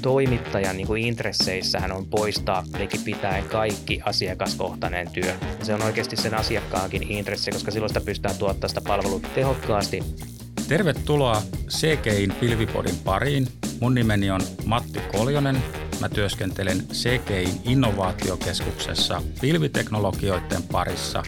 [0.00, 5.34] Toimittajan niin kuin intresseissähän on poistaa likipitäen kaikki asiakaskohtainen työ.
[5.62, 10.04] Se on oikeasti sen asiakkaankin intressi, koska silloin sitä pystytään tuottamaan sitä palvelua tehokkaasti.
[10.68, 13.48] Tervetuloa CGIin Pilvipodin pariin.
[13.80, 15.62] Mun nimeni on Matti Koljonen.
[16.00, 21.22] Mä työskentelen CGIin innovaatiokeskuksessa pilviteknologioiden parissa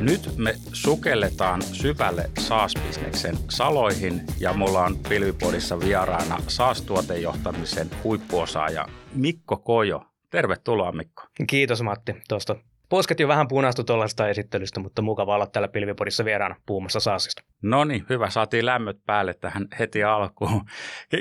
[0.00, 10.04] nyt me sukelletaan syvälle SaaS-bisneksen saloihin ja mulla on Pilvipodissa vieraana SaaS-tuotejohtamisen huippuosaaja Mikko Kojo.
[10.30, 11.22] Tervetuloa Mikko.
[11.46, 12.56] Kiitos Matti tuosta.
[12.88, 17.42] Posket jo vähän punastu tuollaista esittelystä, mutta mukava olla täällä Pilvipodissa vieraana puumassa SaaSista.
[17.62, 18.30] No niin, hyvä.
[18.30, 20.62] Saatiin lämmöt päälle tähän heti alkuun.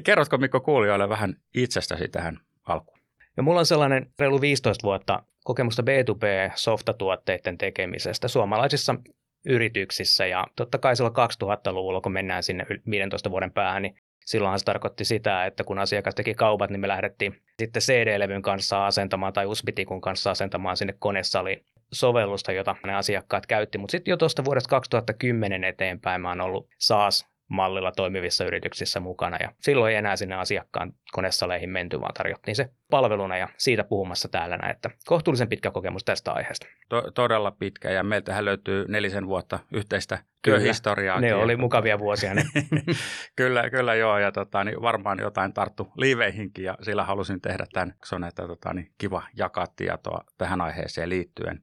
[0.04, 3.00] Kerrotko Mikko kuulijoille vähän itsestäsi tähän alkuun?
[3.38, 8.96] Ja mulla on sellainen reilu 15 vuotta kokemusta B2B-softatuotteiden tekemisestä suomalaisissa
[9.46, 10.26] yrityksissä.
[10.26, 15.06] Ja totta kai silloin 2000-luvulla, kun mennään sinne 15 vuoden päähän, niin silloinhan se tarkoitti
[15.06, 20.02] sitä, että kun asiakas teki kaupat, niin me lähdettiin sitten CD-levyn kanssa asentamaan tai USB-tikun
[20.02, 23.78] kanssa asentamaan sinne konesaliin sovellusta, jota ne asiakkaat käytti.
[23.78, 29.38] Mutta sitten jo tuosta vuodesta 2010 eteenpäin mä oon ollut SaaS mallilla toimivissa yrityksissä mukana.
[29.42, 34.28] Ja silloin ei enää sinne asiakkaan konesaleihin menty, vaan tarjottiin se palveluna ja siitä puhumassa
[34.28, 36.68] täällä näin, että kohtuullisen pitkä kokemus tästä aiheesta.
[36.90, 41.22] To- todella pitkä ja meiltähän löytyy nelisen vuotta yhteistä työhistoriaa.
[41.22, 42.44] Ne oli mukavia vuosia ne.
[43.36, 47.94] kyllä, kyllä joo ja tota, niin varmaan jotain tarttu liiveihinkin ja sillä halusin tehdä tämän,
[48.06, 51.62] se on että tota, niin kiva jakaa tietoa tähän aiheeseen liittyen.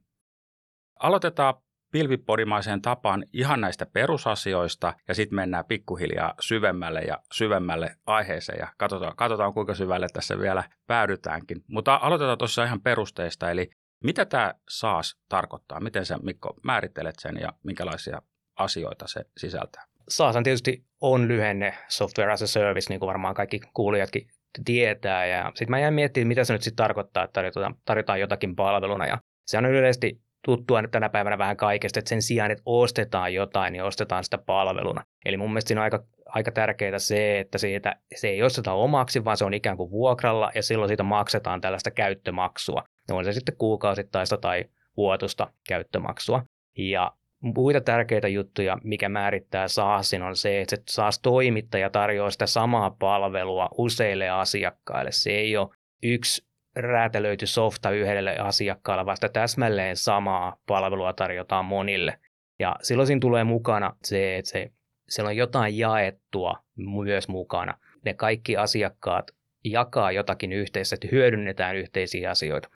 [0.99, 1.53] Aloitetaan
[1.93, 9.15] pilvipodimaiseen tapaan ihan näistä perusasioista ja sitten mennään pikkuhiljaa syvemmälle ja syvemmälle aiheeseen ja katsotaan,
[9.15, 11.63] katsotaan kuinka syvälle tässä vielä päädytäänkin.
[11.67, 13.69] Mutta aloitetaan tuossa ihan perusteista, eli
[14.03, 15.79] mitä tämä SaaS tarkoittaa?
[15.79, 18.21] Miten sä Mikko määrittelet sen ja minkälaisia
[18.55, 19.83] asioita se sisältää?
[20.09, 24.27] SaaS tietysti on lyhenne Software as a Service, niin kuin varmaan kaikki kuulijatkin
[24.65, 25.25] tietää.
[25.25, 29.07] Ja sitten mä jäin miettimään, mitä se nyt sitten tarkoittaa, että tarjotaan, tarjotaan jotakin palveluna.
[29.07, 33.33] Ja se on yleisesti tuttua nyt tänä päivänä vähän kaikesta, että sen sijaan, että ostetaan
[33.33, 35.03] jotain, niin ostetaan sitä palveluna.
[35.25, 39.25] Eli mun mielestä siinä on aika, aika tärkeää se, että siitä, se ei osteta omaksi,
[39.25, 42.83] vaan se on ikään kuin vuokralla ja silloin siitä maksetaan tällaista käyttömaksua.
[43.11, 44.65] On se sitten kuukausittaista tai
[44.97, 46.43] vuotusta käyttömaksua.
[46.77, 47.11] Ja
[47.41, 53.69] muita tärkeitä juttuja, mikä määrittää SaaSin, on se, että se SaaS-toimittaja tarjoaa sitä samaa palvelua
[53.77, 55.11] useille asiakkaille.
[55.11, 55.69] Se ei ole
[56.03, 62.19] yksi räätälöity softa yhdelle asiakkaalle, vasta täsmälleen samaa palvelua tarjotaan monille.
[62.59, 64.71] Ja silloin siinä tulee mukana se, että se,
[65.09, 67.77] siellä on jotain jaettua myös mukana.
[68.05, 69.31] Ne kaikki asiakkaat
[69.63, 72.69] jakaa jotakin yhteistä, että hyödynnetään yhteisiä asioita.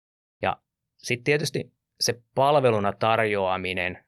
[0.43, 0.57] Ja
[0.97, 4.05] sitten tietysti se palveluna tarjoaminen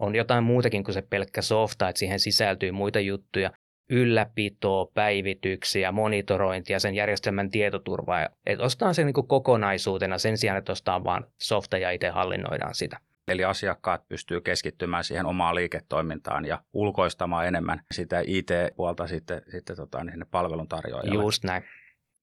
[0.00, 3.50] on jotain muutakin kuin se pelkkä softa, että siihen sisältyy muita juttuja
[3.90, 8.28] ylläpitoa, päivityksiä, monitorointia, sen järjestelmän tietoturvaa.
[8.46, 12.98] Että ostetaan se niin kokonaisuutena sen sijaan, että ostaa vaan softa ja itse hallinnoidaan sitä.
[13.28, 20.04] Eli asiakkaat pystyy keskittymään siihen omaan liiketoimintaan ja ulkoistamaan enemmän sitä IT-puolta sitten, sitten tota,
[20.04, 21.22] niin palveluntarjoajalle.
[21.22, 21.64] Just näin.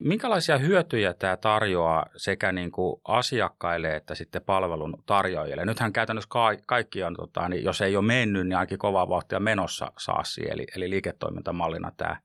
[0.04, 5.64] Minkälaisia hyötyjä tämä tarjoaa sekä niin kuin asiakkaille että sitten palvelun tarjoajille?
[5.64, 9.40] Nythän käytännössä ka- kaikki on, tota, niin jos ei ole mennyt, niin ainakin kovaa vauhtia
[9.40, 12.16] menossa saasi, eli, eli liiketoimintamallina tämä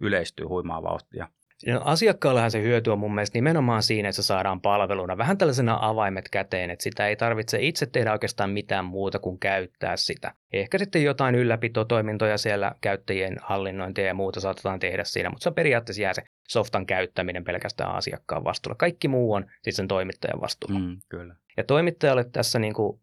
[0.00, 1.28] yleistyy huimaa vauhtia.
[1.66, 5.78] No, asiakkaallahan se hyöty on mun mielestä nimenomaan siinä, että se saadaan palveluna vähän tällaisena
[5.80, 10.34] avaimet käteen, että sitä ei tarvitse itse tehdä oikeastaan mitään muuta kuin käyttää sitä.
[10.52, 16.02] Ehkä sitten jotain ylläpitotoimintoja siellä käyttäjien hallinnointia ja muuta saatetaan tehdä siinä, mutta se periaatteessa
[16.02, 18.76] jää se softan käyttäminen pelkästään asiakkaan vastuulla.
[18.76, 20.78] Kaikki muu on sitten sen toimittajan vastuulla.
[20.78, 21.36] Mm, kyllä.
[21.56, 23.00] Ja toimittajalle tässä niin kuin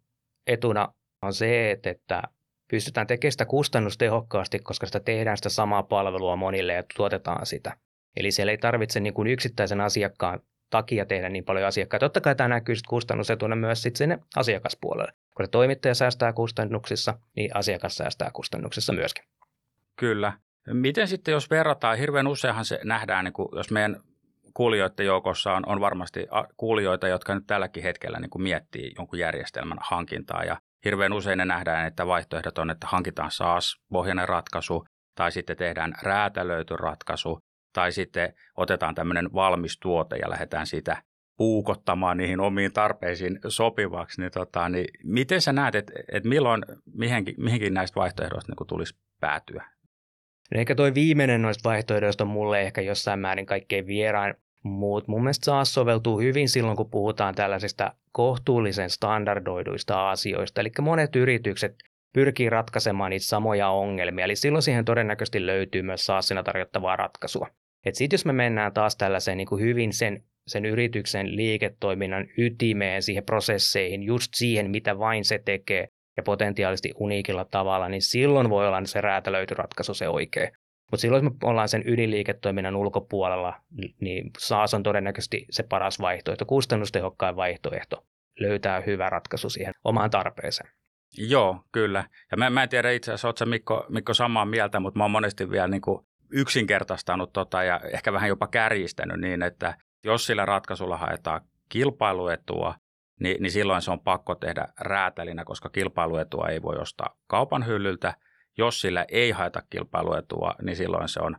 [0.48, 2.22] etuna on se, että
[2.70, 7.78] pystytään tekemään sitä kustannustehokkaasti, koska sitä tehdään sitä samaa palvelua monille ja tuotetaan sitä.
[8.16, 10.40] Eli siellä ei tarvitse niin kuin yksittäisen asiakkaan
[10.70, 12.06] takia tehdä niin paljon asiakkaita.
[12.06, 15.14] Totta kai tämä näkyy sitten kustannusetuna myös sitten sinne asiakaspuolelle.
[15.38, 19.26] Kun toimittaja säästää kustannuksissa, niin asiakas säästää kustannuksissa myöskin.
[19.96, 20.34] Kyllä.
[20.68, 23.98] Miten sitten, jos verrataan, hirveän useinhan se nähdään, niin kuin, jos meidän
[24.54, 26.28] kuulijoiden joukossa on, on varmasti
[26.58, 31.46] kuulijoita, jotka nyt tälläkin hetkellä niin kuin miettii jonkun järjestelmän hankintaa ja hirveän usein ne
[31.46, 37.40] nähdään, että vaihtoehdot on, että hankitaan SaaS-pohjainen ratkaisu tai sitten tehdään räätälöity ratkaisu
[37.74, 41.04] tai sitten otetaan tämmöinen valmis tuote ja lähdetään siitä
[41.38, 47.36] puukottamaan niihin omiin tarpeisiin sopivaksi, niin, tota, niin miten sä näet, että, että milloin mihinkin,
[47.38, 49.66] mihinkin näistä vaihtoehdoista niin tulisi päätyä?
[50.54, 55.24] No ehkä toi viimeinen noista vaihtoehdoista on mulle ehkä jossain määrin kaikkein vierain, mutta mun
[55.24, 60.62] mielestä SaaS soveltuu hyvin silloin, kun puhutaan tällaisista kohtuullisen standardoiduista asioista.
[60.62, 61.76] Eli monet yritykset
[62.14, 67.48] pyrkii ratkaisemaan niitä samoja ongelmia, eli silloin siihen todennäköisesti löytyy myös SaaSina tarjottavaa ratkaisua.
[67.94, 73.24] Sitten jos me mennään taas tällaiseen niin kuin hyvin sen, sen yrityksen liiketoiminnan ytimeen, siihen
[73.24, 78.86] prosesseihin, just siihen, mitä vain se tekee, ja potentiaalisesti uniikilla tavalla, niin silloin voi olla
[78.86, 80.52] se räätälöity ratkaisu se oikea.
[80.92, 83.54] Mutta silloin, jos me ollaan sen ydinliiketoiminnan ulkopuolella,
[84.02, 88.06] niin SaaS on todennäköisesti se paras vaihtoehto, kustannustehokkain vaihtoehto
[88.40, 90.70] löytää hyvä ratkaisu siihen omaan tarpeeseen.
[91.18, 92.04] Joo, kyllä.
[92.32, 95.12] Ja mä, mä en tiedä itse asiassa, oletko Mikko, Mikko samaa mieltä, mutta mä oon
[95.12, 100.46] monesti vielä niin kuin yksinkertaistanut tota ja ehkä vähän jopa kärjistänyt niin, että jos sillä
[100.46, 102.76] ratkaisulla haetaan kilpailuetua,
[103.20, 108.14] niin, niin silloin se on pakko tehdä räätälinä, koska kilpailuetua ei voi ostaa kaupan hyllyltä.
[108.58, 111.38] Jos sillä ei haeta kilpailuetua, niin silloin se on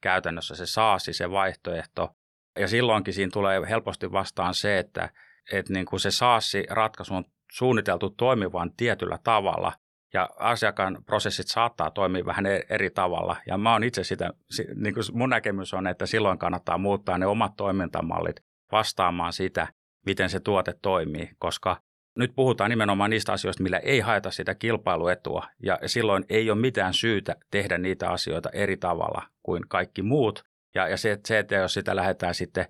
[0.00, 2.16] käytännössä se saasi, se vaihtoehto.
[2.58, 5.10] Ja silloinkin siinä tulee helposti vastaan se, että,
[5.52, 9.72] että niin kuin se saasi ratkaisu on suunniteltu toimivan tietyllä tavalla,
[10.14, 13.36] ja asiakkaan prosessit saattaa toimia vähän e-, eri tavalla.
[13.46, 14.30] Ja mä oon itse sitä,
[14.74, 18.36] niin kuin mun näkemys on, että silloin kannattaa muuttaa ne omat toimintamallit
[18.72, 19.68] vastaamaan sitä,
[20.06, 21.80] miten se tuote toimii, koska
[22.18, 26.94] nyt puhutaan nimenomaan niistä asioista, millä ei haeta sitä kilpailuetua, ja silloin ei ole mitään
[26.94, 30.44] syytä tehdä niitä asioita eri tavalla kuin kaikki muut.
[30.74, 32.66] Ja, ja se, se, että jos sitä lähdetään sitten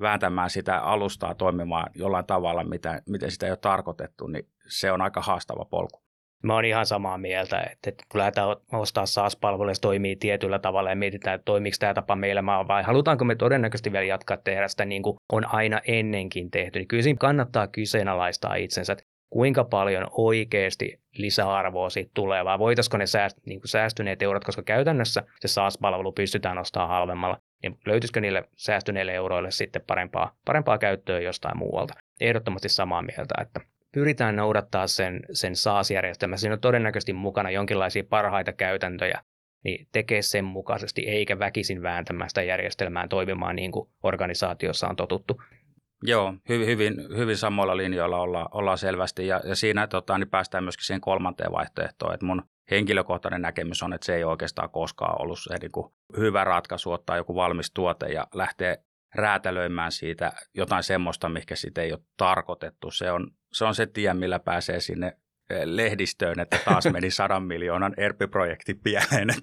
[0.00, 5.02] vääntämään sitä alustaa toimimaan jollain tavalla, mitä, miten sitä ei ole tarkoitettu, niin se on
[5.02, 6.05] aika haastava polku.
[6.46, 10.96] Mä oon ihan samaa mieltä, että, kun lähdetään ostaa SaaS-palveluja, se toimii tietyllä tavalla ja
[10.96, 15.02] mietitään, että toimiiko tämä tapa meillä vai halutaanko me todennäköisesti vielä jatkaa tehdä sitä niin
[15.02, 16.78] kuin on aina ennenkin tehty.
[16.78, 22.96] Niin kyllä siinä kannattaa kyseenalaistaa itsensä, että kuinka paljon oikeasti lisäarvoa siitä tulee, vai voitaisiko
[22.96, 28.20] ne sääst, niin kuin säästyneet eurot, koska käytännössä se SaaS-palvelu pystytään ostamaan halvemmalla, niin löytyisikö
[28.20, 31.94] niille säästyneille euroille sitten parempaa, parempaa käyttöä jostain muualta.
[32.20, 33.60] Ehdottomasti samaa mieltä, että
[33.96, 36.36] pyritään noudattaa sen, sen SaaS-järjestelmä.
[36.36, 39.22] Siinä on todennäköisesti mukana jonkinlaisia parhaita käytäntöjä,
[39.64, 45.42] niin tekee sen mukaisesti, eikä väkisin vääntämään sitä järjestelmää toimimaan niin kuin organisaatiossa on totuttu.
[46.02, 50.64] Joo, hyvin, hyvin, hyvin samoilla linjoilla olla, ollaan selvästi ja, ja siinä tota, niin päästään
[50.64, 55.38] myöskin siihen kolmanteen vaihtoehtoon, että mun henkilökohtainen näkemys on, että se ei oikeastaan koskaan ollut
[55.42, 58.76] se niin kuin hyvä ratkaisu ottaa joku valmis tuote ja lähteä
[59.16, 62.90] räätälöimään siitä jotain semmoista, mikä siitä ei ole tarkoitettu.
[62.90, 65.06] Se on, se on se tie, millä pääsee sinne
[65.50, 69.28] eh, lehdistöön, että taas meni sadan miljoonan ERP-projekti pieleen.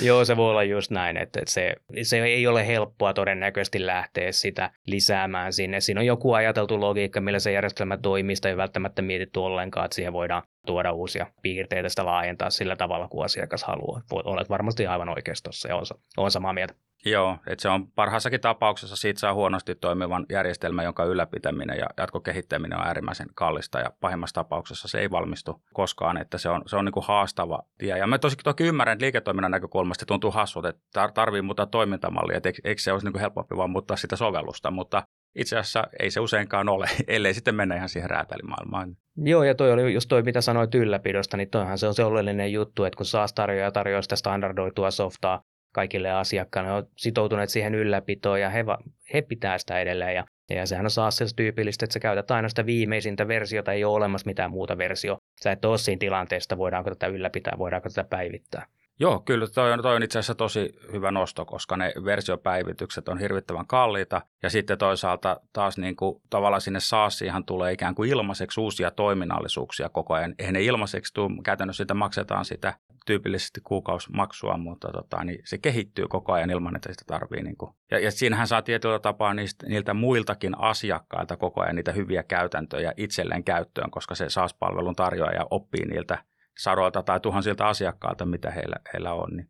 [0.00, 4.70] Joo, se voi olla just näin, että se, se ei ole helppoa todennäköisesti lähteä sitä
[4.86, 5.80] lisäämään sinne.
[5.80, 9.94] Siinä on joku ajateltu logiikka, millä se järjestelmä toimii, sitä ei välttämättä mietitty ollenkaan, että
[9.94, 14.02] siihen voidaan tuoda uusia piirteitä, sitä laajentaa sillä tavalla, kuin asiakas haluaa.
[14.12, 15.76] Olet varmasti aivan oikeassa ja
[16.16, 16.74] on samaa mieltä.
[17.04, 22.78] Joo, että se on parhaassakin tapauksessa siitä saa huonosti toimivan järjestelmän, jonka ylläpitäminen ja jatkokehittäminen
[22.78, 26.84] on äärimmäisen kallista ja pahimmassa tapauksessa se ei valmistu koskaan, että se on, se on
[26.84, 27.98] niin kuin haastava tie.
[27.98, 32.50] Ja mä tosi toki ymmärrän, että liiketoiminnan näkökulmasta tuntuu hassut, että tarvii muuttaa toimintamallia, että
[32.64, 35.02] eikö se olisi niin kuin helpompi vaan muuttaa sitä sovellusta, mutta
[35.36, 38.96] itse asiassa ei se useinkaan ole, ellei sitten mennä ihan siihen räätälimaailmaan.
[39.16, 42.52] Joo, ja toi oli just toi, mitä sanoit ylläpidosta, niin toihan se on se oleellinen
[42.52, 45.42] juttu, että kun SaaS tarjoaa tarjoaa sitä standardoitua softaa,
[45.72, 46.72] kaikille asiakkaille.
[46.72, 48.78] On sitoutuneet siihen ylläpitoon ja he, va,
[49.14, 50.14] he pitää sitä edelleen.
[50.14, 53.96] Ja, ja sehän on SaaS tyypillistä, että sä käytät aina sitä viimeisintä versiota, ei ole
[53.96, 55.22] olemassa mitään muuta versiota.
[55.42, 58.66] Sä et ole siinä tilanteessa, voidaanko tätä ylläpitää, voidaanko tätä päivittää.
[59.00, 63.18] Joo, kyllä toi on, toi on itse asiassa tosi hyvä nosto, koska ne versiopäivitykset on
[63.18, 64.22] hirvittävän kalliita.
[64.42, 69.88] Ja sitten toisaalta taas niin kuin, tavallaan sinne SaaSiinhan tulee ikään kuin ilmaiseksi uusia toiminnallisuuksia
[69.88, 70.34] koko ajan.
[70.38, 72.74] Eihän ne ilmaiseksi tule, käytännössä sitä maksetaan sitä
[73.06, 77.42] tyypillisesti kuukausimaksua, mutta tota, niin se kehittyy koko ajan ilman, että sitä tarvii.
[77.42, 77.72] Niin kuin.
[77.90, 82.92] Ja, ja siinähän saa tietyllä tapaa niistä, niiltä muiltakin asiakkailta koko ajan niitä hyviä käytäntöjä
[82.96, 86.18] itselleen käyttöön, koska se SaaS-palvelun tarjoaja oppii niiltä
[86.58, 89.36] sadoilta tai tuhansilta asiakkailta, mitä heillä, heillä on.
[89.36, 89.48] Niin.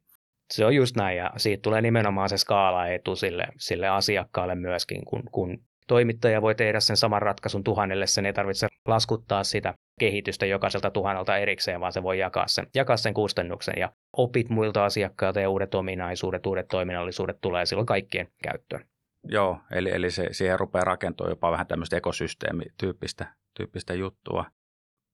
[0.50, 5.22] Se on just näin ja siitä tulee nimenomaan se skaalaetu sille, sille asiakkaalle myöskin, kun,
[5.32, 10.90] kun toimittaja voi tehdä sen saman ratkaisun tuhannelle, sen ei tarvitse laskuttaa sitä kehitystä jokaiselta
[10.90, 15.50] tuhannelta erikseen, vaan se voi jakaa sen, jakaa sen kustannuksen ja opit muilta asiakkailta ja
[15.50, 18.84] uudet ominaisuudet, uudet toiminnallisuudet tulee silloin kaikkien käyttöön.
[19.24, 24.44] Joo, eli, eli se, siihen rupeaa rakentua jopa vähän tämmöistä ekosysteemityyppistä tyyppistä juttua.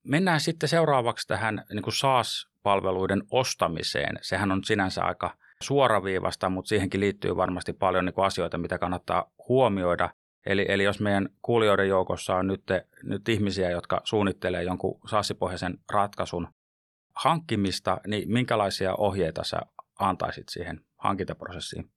[0.04, 4.18] Mennään sitten seuraavaksi tähän niin kuin SaaS-palveluiden ostamiseen.
[4.23, 9.30] Sehän on sinänsä aika suoraviivasta, mutta siihenkin liittyy varmasti paljon niin kuin asioita, mitä kannattaa
[9.49, 10.11] huomioida.
[10.47, 12.62] Eli, eli jos meidän kuulijoiden joukossa on nyt,
[13.02, 16.49] nyt ihmisiä, jotka suunnittelee jonkun SaaS-pohjaisen ratkaisun
[17.16, 19.61] hankkimista, niin minkälaisia ohjeita sä
[19.99, 21.90] antaisit siihen hankintaprosessiin?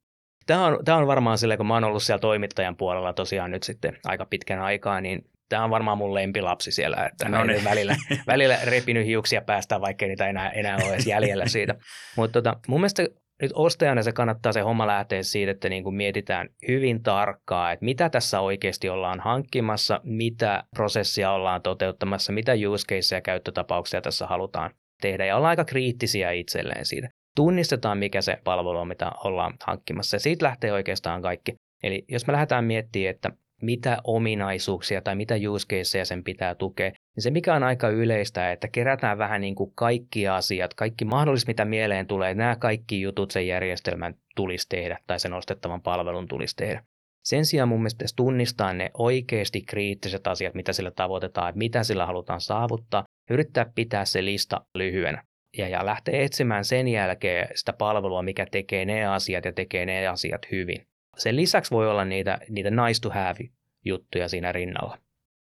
[0.45, 3.63] Tämä on, tämä on varmaan sille, kun mä oon ollut siellä toimittajan puolella tosiaan nyt
[3.63, 7.63] sitten aika pitkän aikaa, niin tämä on varmaan mun lempilapsi siellä, että no niin.
[7.63, 7.95] välillä,
[8.27, 11.75] välillä repinyt hiuksia päästä, vaikka niitä enää, enää ole edes jäljellä siitä.
[12.15, 13.03] Mutta tota, mun mielestä
[13.41, 17.85] nyt ostajana se kannattaa se homma lähteä siitä, että niin kuin mietitään hyvin tarkkaa, että
[17.85, 24.27] mitä tässä oikeasti ollaan hankkimassa, mitä prosessia ollaan toteuttamassa, mitä use case ja käyttötapauksia tässä
[24.27, 24.71] halutaan
[25.01, 27.09] tehdä ja ollaan aika kriittisiä itselleen siitä.
[27.35, 31.55] Tunnistetaan, mikä se palvelu on, mitä ollaan hankkimassa ja siitä lähtee oikeastaan kaikki.
[31.83, 33.31] Eli jos me lähdetään miettimään, että
[33.65, 38.51] mitä ominaisuuksia tai mitä use caseja sen pitää tukea, niin se mikä on aika yleistä,
[38.51, 43.31] että kerätään vähän niin kuin kaikki asiat, kaikki mahdolliset mitä mieleen tulee, nämä kaikki jutut
[43.31, 46.83] sen järjestelmän tulisi tehdä tai sen ostettavan palvelun tulisi tehdä.
[47.23, 52.05] Sen sijaan mun mielestä tunnistaa ne oikeasti kriittiset asiat, mitä sillä tavoitetaan, että mitä sillä
[52.05, 55.23] halutaan saavuttaa, yrittää pitää se lista lyhyenä
[55.57, 60.07] ja, ja lähteä etsimään sen jälkeen sitä palvelua, mikä tekee ne asiat ja tekee ne
[60.07, 60.87] asiat hyvin.
[61.17, 63.49] Sen lisäksi voi olla niitä, niitä nice to have
[63.85, 64.97] juttuja siinä rinnalla.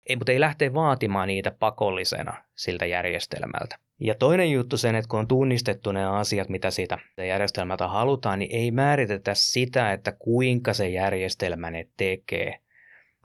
[0.07, 3.79] Ei, mutta ei lähteä vaatimaan niitä pakollisena siltä järjestelmältä.
[4.01, 6.99] Ja toinen juttu sen, että kun on tunnistettu ne asiat, mitä siitä
[7.29, 12.59] järjestelmältä halutaan, niin ei määritetä sitä, että kuinka se järjestelmä ne tekee.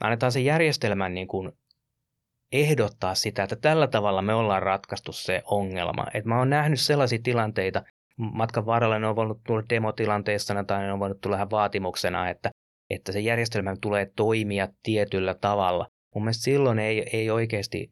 [0.01, 1.51] Annetaan se järjestelmän niin kuin
[2.51, 6.05] ehdottaa sitä, että tällä tavalla me ollaan ratkaistu se ongelma.
[6.13, 7.83] Et mä oon nähnyt sellaisia tilanteita,
[8.17, 12.49] matkan varrella ne on voinut tulla demotilanteessa tai ne on voinut tulla ihan vaatimuksena, että,
[12.89, 15.87] että se järjestelmä tulee toimia tietyllä tavalla.
[16.15, 17.91] Mun mielestä silloin ei, ei oikeasti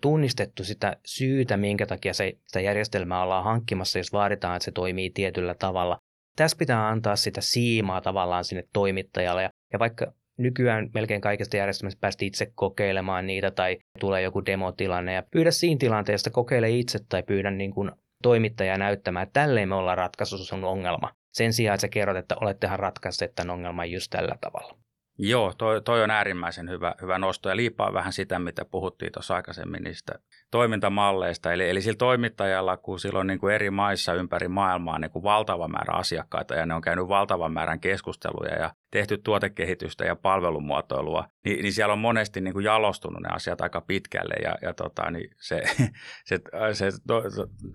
[0.00, 5.10] tunnistettu sitä syytä, minkä takia se, sitä järjestelmää ollaan hankkimassa, jos vaaditaan, että se toimii
[5.10, 5.98] tietyllä tavalla.
[6.36, 9.42] Tässä pitää antaa sitä siimaa tavallaan sinne toimittajalle.
[9.42, 15.14] Ja, ja vaikka nykyään melkein kaikista järjestelmistä päästi itse kokeilemaan niitä tai tulee joku demotilanne
[15.14, 17.90] ja pyydä siinä tilanteessa kokeile itse tai pyydä niin kuin
[18.22, 21.10] toimittaja näyttämään, että tälleen me ollaan ratkaisu sun ongelma.
[21.32, 24.78] Sen sijaan, että sä kerrot, että olettehan ratkaisseet tämän ongelman just tällä tavalla.
[25.18, 29.34] Joo, toi, toi on äärimmäisen hyvä, hyvä nosto ja liipaa vähän sitä, mitä puhuttiin tuossa
[29.34, 30.12] aikaisemmin niistä
[30.50, 31.52] toimintamalleista.
[31.52, 35.22] Eli, eli sillä toimittajalla, kun sillä on niin kuin eri maissa ympäri maailmaa niin kuin
[35.22, 41.28] valtava määrä asiakkaita ja ne on käynyt valtavan määrän keskusteluja ja tehty tuotekehitystä ja palvelumuotoilua,
[41.44, 45.10] niin, niin siellä on monesti niin kuin jalostunut ne asiat aika pitkälle ja, ja tota,
[45.10, 45.62] niin se,
[46.28, 46.40] se,
[46.72, 47.22] se, to,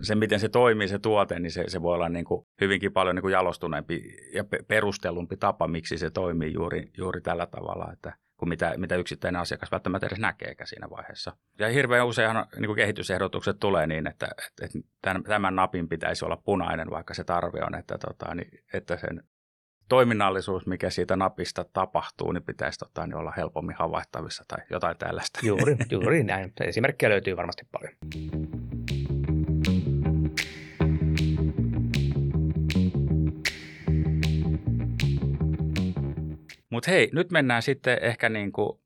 [0.02, 3.16] se, miten se toimii se tuote, niin se, se voi olla niin kuin hyvinkin paljon
[3.16, 4.02] niin kuin jalostuneempi
[4.34, 9.42] ja perustellumpi tapa, miksi se toimii juuri, juuri tällä tavalla, että kuin mitä, mitä yksittäinen
[9.42, 11.38] asiakas välttämättä edes näkeekään siinä vaiheessa.
[11.60, 14.28] Ja hirveän useinhan niin kuin kehitysehdotukset tulee niin, että,
[14.62, 14.80] että
[15.28, 19.24] tämän napin pitäisi olla punainen, vaikka se tarve on, että, tota, niin, että sen
[19.92, 25.40] toiminnallisuus, mikä siitä napista tapahtuu, niin pitäisi tota, niin olla helpommin havaittavissa tai jotain tällaista.
[25.44, 26.54] Juuri, juuri näin.
[26.62, 27.94] Esimerkkejä löytyy varmasti paljon.
[36.70, 38.80] Mutta hei, nyt mennään sitten ehkä niin kuin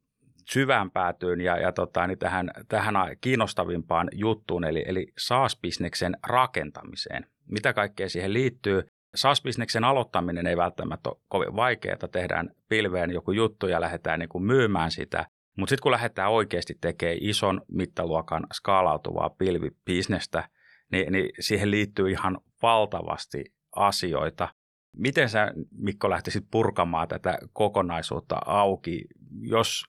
[0.49, 7.25] syvään päätyyn ja, ja tota, niin tähän, tähän kiinnostavimpaan juttuun, eli, eli SaaS-bisneksen rakentamiseen.
[7.51, 8.94] Mitä kaikkea siihen liittyy?
[9.15, 12.07] SaaS-bisneksen aloittaminen ei välttämättä ole kovin vaikeaa.
[12.11, 15.25] Tehdään pilveen joku juttu ja lähdetään niin kuin myymään sitä.
[15.57, 20.49] Mutta sitten kun lähdetään oikeasti tekemään ison mittaluokan skaalautuvaa pilvibisnestä,
[20.91, 23.43] niin, niin siihen liittyy ihan valtavasti
[23.75, 24.49] asioita.
[24.97, 29.05] Miten sä, Mikko, lähtisit purkamaan tätä kokonaisuutta auki,
[29.41, 29.83] jos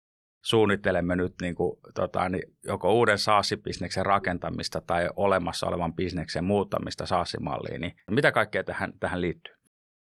[0.45, 7.07] suunnittelemme nyt niin kuin, tota, niin joko uuden SaaS-bisneksen rakentamista tai olemassa olevan bisneksen muuttamista
[7.07, 9.55] SaaS-malliin, niin mitä kaikkea tähän, tähän liittyy?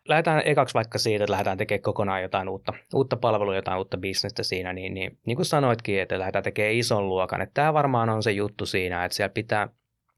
[0.09, 4.43] Lähdetään ekaksi vaikka siitä, että lähdetään tekemään kokonaan jotain uutta, uutta palvelua, jotain uutta bisnestä
[4.43, 7.41] siinä, niin, niin, niin kuin sanoitkin, että lähdetään tekemään ison luokan.
[7.41, 9.69] Että tämä varmaan on se juttu siinä, että siellä pitää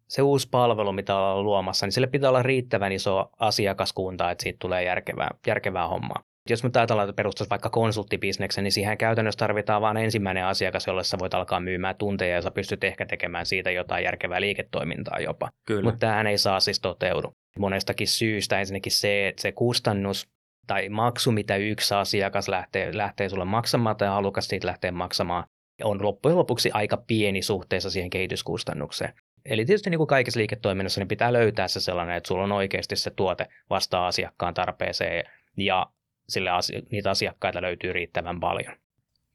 [0.08, 4.58] se uusi palvelu, mitä ollaan luomassa, niin sille pitää olla riittävän iso asiakaskunta, että siitä
[4.60, 6.24] tulee järkevää, järkevää hommaa.
[6.50, 11.04] Jos me ajatellaan, että perustaisi vaikka konsulttibisneksen, niin siihen käytännössä tarvitaan vain ensimmäinen asiakas, jolle
[11.04, 15.48] sä voit alkaa myymään tunteja ja sä pystyt ehkä tekemään siitä jotain järkevää liiketoimintaa jopa.
[15.82, 17.32] Mutta tämähän ei saa siis toteudu.
[17.58, 20.28] Monestakin syystä ensinnäkin se, että se kustannus
[20.66, 25.44] tai maksu, mitä yksi asiakas lähtee, lähtee sulle maksamaan tai halukas siitä lähtee maksamaan,
[25.82, 29.12] on loppujen lopuksi aika pieni suhteessa siihen kehityskustannukseen.
[29.44, 32.96] Eli tietysti niin kuin kaikessa liiketoiminnassa niin pitää löytää se sellainen, että sulla on oikeasti
[32.96, 35.24] se tuote vastaa asiakkaan tarpeeseen
[35.56, 35.86] ja
[36.28, 38.74] sille asi- niitä asiakkaita löytyy riittävän paljon.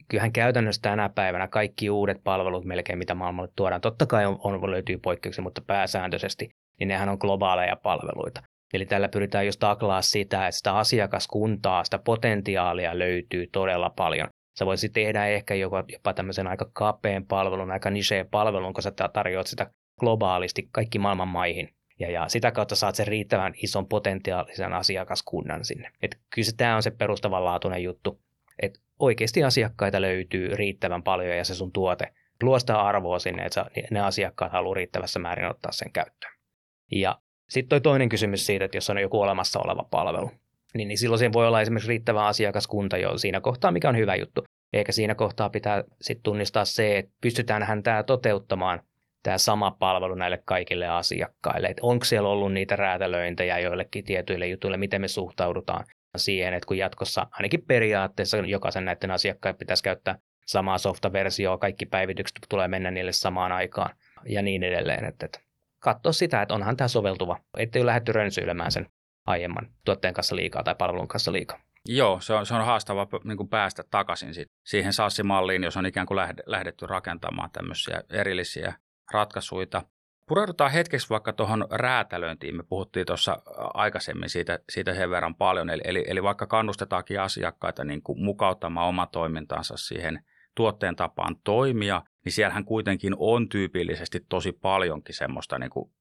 [0.08, 4.72] Kyllähän käytännössä tänä päivänä kaikki uudet palvelut melkein, mitä maailmalle tuodaan, totta kai on, on,
[4.72, 8.42] löytyy poikkeuksia, mutta pääsääntöisesti, niin nehän on globaaleja palveluita.
[8.74, 14.28] Eli tällä pyritään just taklaa sitä, että sitä asiakaskuntaa, sitä potentiaalia löytyy todella paljon.
[14.60, 18.92] Sä voisit tehdä ehkä jopa, jopa tämmöisen aika kapeen palvelun, aika nicheen palvelun, kun sä
[19.14, 21.70] tarjoat sitä globaalisti kaikki maailman maihin.
[22.00, 25.92] Ja, ja sitä kautta saat sen riittävän ison potentiaalisen asiakaskunnan sinne.
[26.02, 28.22] Et kyllä tämä on se perustavanlaatuinen juttu,
[28.62, 32.14] että oikeasti asiakkaita löytyy riittävän paljon ja se sun tuote
[32.44, 36.34] luo sitä arvoa sinne, että ne asiakkaat haluaa riittävässä määrin ottaa sen käyttöön.
[36.92, 40.32] Ja Sitten toi toinen kysymys siitä, että jos on joku olemassa oleva palvelu,
[40.74, 44.16] niin, niin silloin siihen voi olla esimerkiksi riittävä asiakaskunta jo siinä kohtaa, mikä on hyvä
[44.16, 44.44] juttu.
[44.74, 48.82] Eikä siinä kohtaa pitää sitten tunnistaa se, että pystytäänhän tämä toteuttamaan
[49.24, 51.68] tämä sama palvelu näille kaikille asiakkaille.
[51.68, 55.86] Että onko siellä ollut niitä räätälöintejä joillekin tietyille jutuille, miten me suhtaudutaan
[56.18, 62.38] siihen, että kun jatkossa ainakin periaatteessa jokaisen näiden asiakkaiden pitäisi käyttää samaa softaversioa, kaikki päivitykset
[62.50, 63.96] tulee mennä niille samaan aikaan
[64.26, 65.06] ja niin edelleen.
[65.06, 65.40] Että, että
[65.80, 68.88] katsoa sitä, että onhan tämä soveltuva, ettei ole lähdetty rönsyilemään sen
[69.28, 71.60] aiemman tuotteen kanssa liikaa tai palvelun kanssa liikaa.
[71.86, 74.34] Joo, se on, se on haastava niin kuin päästä takaisin
[74.66, 78.74] siihen SaaS-malliin, jos on ikään kuin lähdetty rakentamaan tämmöisiä erillisiä
[79.12, 79.82] ratkaisuja.
[80.28, 82.58] Pureudutaan hetkeksi vaikka tuohon räätälöintiin.
[82.58, 83.42] Me puhuttiin tuossa
[83.74, 85.70] aikaisemmin siitä, siitä sen verran paljon.
[85.70, 90.24] Eli, eli, eli vaikka kannustetaankin asiakkaita niin kuin mukauttamaan oma toimintansa siihen
[90.56, 95.92] tuotteen tapaan toimia, niin siellähän kuitenkin on tyypillisesti tosi paljonkin semmoista, niin kuin,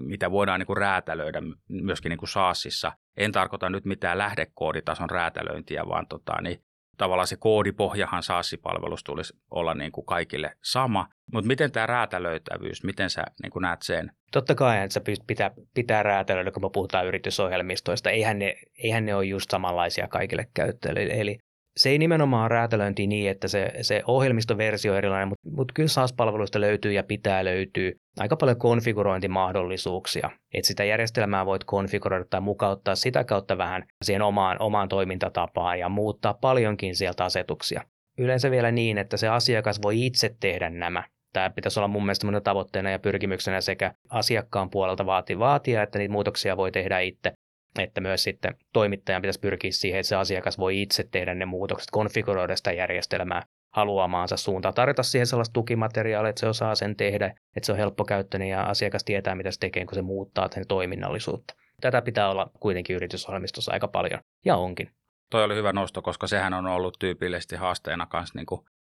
[0.00, 2.92] mitä voidaan niin kuin räätälöidä myöskin niin kuin SaaSissa.
[3.16, 6.64] En tarkoita nyt mitään lähdekooditason räätälöintiä, vaan tota, niin
[6.96, 11.08] tavallaan se koodipohjahan SaaS-palvelus tulisi olla niin kuin kaikille sama.
[11.32, 14.12] Mutta miten tämä räätälöitävyys, miten sä niin kuin näet sen?
[14.32, 18.10] Totta kai, että sä pitää, pitää räätälöidä, kun me puhutaan yritysohjelmistoista.
[18.10, 21.20] Eihän ne, eihän ne ole just samanlaisia kaikille käyttäjille.
[21.20, 21.38] Eli
[21.76, 26.60] se ei nimenomaan räätälöinti niin, että se, se ohjelmistoversio on erilainen, mutta, mutta kyllä SaaS-palveluista
[26.60, 30.30] löytyy ja pitää löytyä aika paljon konfigurointimahdollisuuksia.
[30.54, 35.88] Että sitä järjestelmää voit konfiguroida tai mukauttaa sitä kautta vähän siihen omaan, omaan toimintatapaan ja
[35.88, 37.82] muuttaa paljonkin sieltä asetuksia.
[38.18, 41.04] Yleensä vielä niin, että se asiakas voi itse tehdä nämä.
[41.32, 46.12] Tämä pitäisi olla mun mielestä tavoitteena ja pyrkimyksenä sekä asiakkaan puolelta vaati vaatia, että niitä
[46.12, 47.32] muutoksia voi tehdä itse
[47.78, 51.90] että myös sitten toimittajan pitäisi pyrkiä siihen, että se asiakas voi itse tehdä ne muutokset,
[51.90, 53.42] konfiguroida sitä järjestelmää
[53.74, 57.26] haluamaansa suuntaan, tarjota siihen sellaista tukimateriaalia, että se osaa sen tehdä,
[57.56, 61.54] että se on helppokäyttöinen ja asiakas tietää, mitä se tekee, kun se muuttaa sen toiminnallisuutta.
[61.80, 64.90] Tätä pitää olla kuitenkin yritysohjelmistossa aika paljon, ja onkin.
[65.30, 68.46] Toi oli hyvä nosto, koska sehän on ollut tyypillisesti haasteena kanssa niin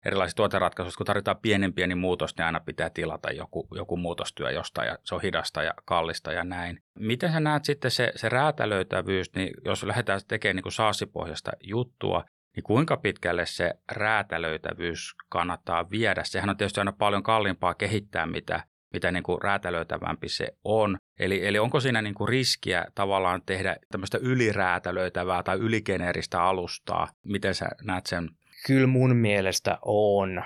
[0.06, 4.88] erilaisissa tuoteratkaisuissa, kun tarvitaan pienen pieni muutos, niin aina pitää tilata joku, joku muutostyö jostain
[4.88, 6.80] ja se on hidasta ja kallista ja näin.
[7.00, 12.24] Miten sä näet sitten se, se räätälöitävyys, niin jos lähdetään tekemään niin saasipohjasta juttua,
[12.56, 16.24] niin kuinka pitkälle se räätälöitävyys kannattaa viedä?
[16.24, 18.64] Sehän on tietysti aina paljon kalliimpaa kehittää, mitä,
[18.94, 20.98] mitä niin kuin räätälöitävämpi se on.
[21.20, 27.08] Eli, eli onko siinä niin kuin riskiä tavallaan tehdä tämmöistä yliräätälöitävää tai yligeneeristä alustaa?
[27.26, 28.30] Miten sä näet sen
[28.68, 30.44] Kyllä mun mielestä on.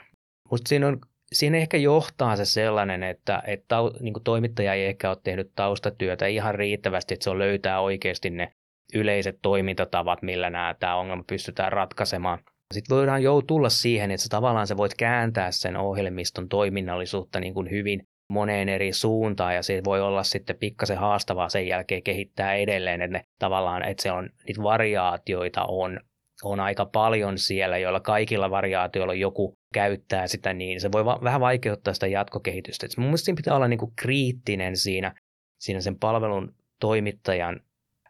[0.52, 1.00] Mutta siinä, on,
[1.34, 6.56] siinä ehkä johtaa se sellainen, että, että niin toimittaja ei ehkä ole tehnyt taustatyötä ihan
[6.56, 8.52] riittävästi, että se on löytää oikeasti ne
[8.94, 12.40] yleiset toimintatavat, millä nämä, tämä ongelma pystytään ratkaisemaan.
[12.74, 17.54] Sitten voidaan jo tulla siihen, että sä tavallaan sä voit kääntää sen ohjelmiston toiminnallisuutta niin
[17.54, 22.56] kuin hyvin moneen eri suuntaan ja se voi olla sitten pikkasen haastavaa sen jälkeen kehittää
[22.56, 26.00] edelleen, että ne tavallaan, että se on, niitä variaatioita on
[26.44, 31.42] on aika paljon siellä, joilla kaikilla variaatioilla joku käyttää sitä, niin se voi va- vähän
[31.42, 32.86] vaikeuttaa sitä jatkokehitystä.
[32.86, 35.16] Et mun mielestä siinä pitää olla niinku kriittinen siinä,
[35.60, 37.62] siinä sen palvelun toimittajan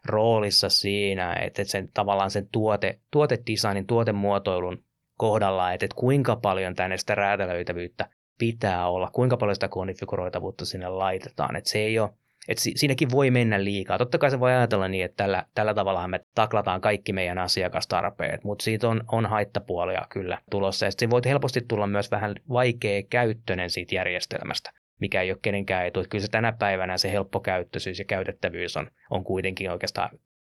[0.04, 4.84] roolissa siinä, että sen tavallaan sen tuote, tuotedesignin, tuotemuotoilun
[5.18, 10.88] kohdalla, että, että kuinka paljon tänne sitä räätälöitävyyttä pitää olla, kuinka paljon sitä konfiguroitavuutta sinne
[10.88, 11.56] laitetaan.
[11.56, 12.10] Että se ei ole,
[12.48, 13.98] et si- siinäkin voi mennä liikaa.
[13.98, 18.44] Totta kai se voi ajatella niin, että tällä, tällä tavalla me taklataan kaikki meidän asiakastarpeet,
[18.44, 20.86] mutta siitä on, on haittapuolia kyllä tulossa.
[20.86, 25.86] Ja sitten voi helposti tulla myös vähän vaikea käyttöinen siitä järjestelmästä, mikä ei ole kenenkään
[25.86, 26.04] etu.
[26.10, 30.10] Kyllä se tänä päivänä se helppokäyttöisyys ja käytettävyys on, on kuitenkin oikeastaan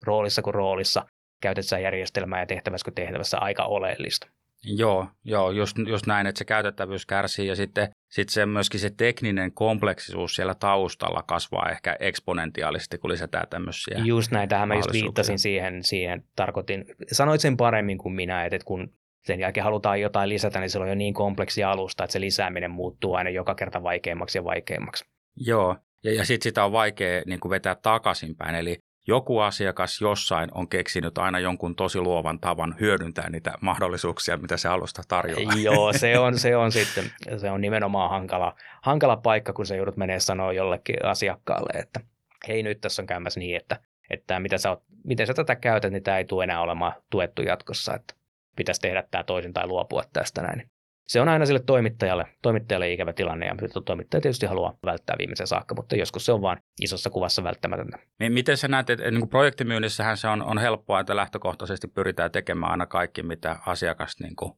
[0.06, 1.06] roolissa kuin roolissa
[1.42, 4.28] käytetään järjestelmää ja tehtävässä kuin tehtävässä aika oleellista.
[4.66, 8.90] Joo, joo just, just näin, että se käytettävyys kärsii ja sitten sit se myöskin se
[8.90, 14.92] tekninen kompleksisuus siellä taustalla kasvaa ehkä eksponentiaalisesti, kun lisätään tämmöisiä Just näin, tähän mä just
[14.94, 18.94] viittasin siihen, siihen tarkoitin, sanoit sen paremmin kuin minä, että kun
[19.26, 22.72] sen jälkeen halutaan jotain lisätä, niin se on jo niin kompleksi alusta, että se lisääminen
[22.72, 25.06] muuttuu aina joka kerta vaikeammaksi ja vaikeammaksi.
[25.36, 30.50] Joo, ja, ja sitten sitä on vaikea niin kuin vetää takaisinpäin, eli joku asiakas jossain
[30.54, 35.58] on keksinyt aina jonkun tosi luovan tavan hyödyntää niitä mahdollisuuksia, mitä se alusta tarjoaa.
[35.64, 37.04] Joo, se on, se on sitten,
[37.38, 42.00] se on nimenomaan hankala, hankala paikka, kun se joudut menee sanoa jollekin asiakkaalle, että
[42.48, 45.92] hei nyt tässä on käymässä niin, että, että mitä sä oot, miten sä tätä käytät,
[45.92, 48.14] niin tämä ei tule enää olemaan tuettu jatkossa, että
[48.56, 50.73] pitäisi tehdä tämä toisin tai luopua tästä näin
[51.08, 55.76] se on aina sille toimittajalle, toimittajalle ikävä tilanne ja toimittaja tietysti haluaa välttää viimeisen saakka,
[55.76, 58.00] mutta joskus se on vain isossa kuvassa välttämätöntä.
[58.30, 62.86] Miten sä näet, että niin projektimyynnissähän se on, on helppoa, että lähtökohtaisesti pyritään tekemään aina
[62.86, 64.54] kaikki, mitä asiakas niin kuin,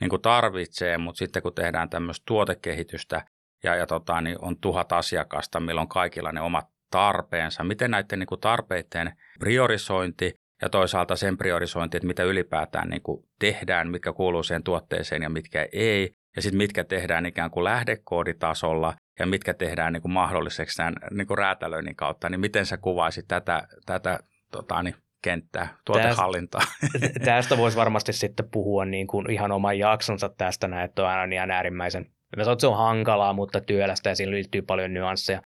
[0.00, 3.24] niin kuin tarvitsee, mutta sitten kun tehdään tämmöistä tuotekehitystä
[3.64, 8.26] ja, ja tota, niin on tuhat asiakasta, milloin kaikilla ne omat tarpeensa, miten näiden niin
[8.26, 14.42] kuin tarpeiden priorisointi ja toisaalta sen priorisointi, että mitä ylipäätään niin kuin tehdään, mitkä kuuluu
[14.42, 19.92] siihen tuotteeseen ja mitkä ei, ja sitten mitkä tehdään ikään kuin lähdekooditasolla ja mitkä tehdään
[19.92, 24.18] niin kuin mahdolliseksi tämän niin kuin räätälöinnin kautta, niin miten sä kuvaisit tätä, tätä
[24.50, 26.62] tota, niin, kenttää, tuotehallintaa?
[26.92, 31.08] Tästä, tästä voisi varmasti sitten puhua niin kuin ihan oman jaksonsa tästä näin, että on
[31.08, 34.94] aina ihan äärimmäisen, mä sanon, että se on hankalaa, mutta työlästä ja siinä liittyy paljon
[34.94, 35.42] nyansseja.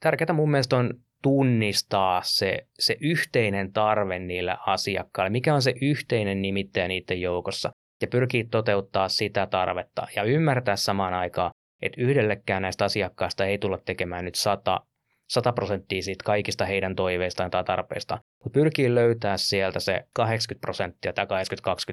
[0.00, 0.90] Tärkeää mun mielestä on
[1.26, 7.70] tunnistaa se, se yhteinen tarve niillä asiakkailla, mikä on se yhteinen nimittäjä niiden joukossa,
[8.02, 11.50] ja pyrkii toteuttaa sitä tarvetta ja ymmärtää samaan aikaan,
[11.82, 14.80] että yhdellekään näistä asiakkaista ei tulla tekemään nyt 100,
[15.28, 21.12] 100 prosenttia siitä kaikista heidän toiveistaan tai tarpeistaan, mutta pyrkii löytää sieltä se 80 prosenttia,
[21.12, 21.28] tai 80-20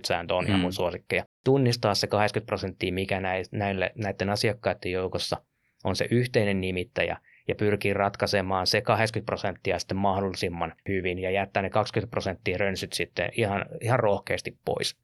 [0.08, 0.48] sääntö on mm.
[0.48, 5.38] ihan mun suosikkeja, tunnistaa se 80 prosenttia, mikä näille, näiden asiakkaiden joukossa
[5.84, 11.64] on se yhteinen nimittäjä, ja pyrkii ratkaisemaan se 80 prosenttia sitten mahdollisimman hyvin ja jättää
[11.64, 14.98] ne 20 prosenttia rönsyt sitten ihan, ihan rohkeasti pois.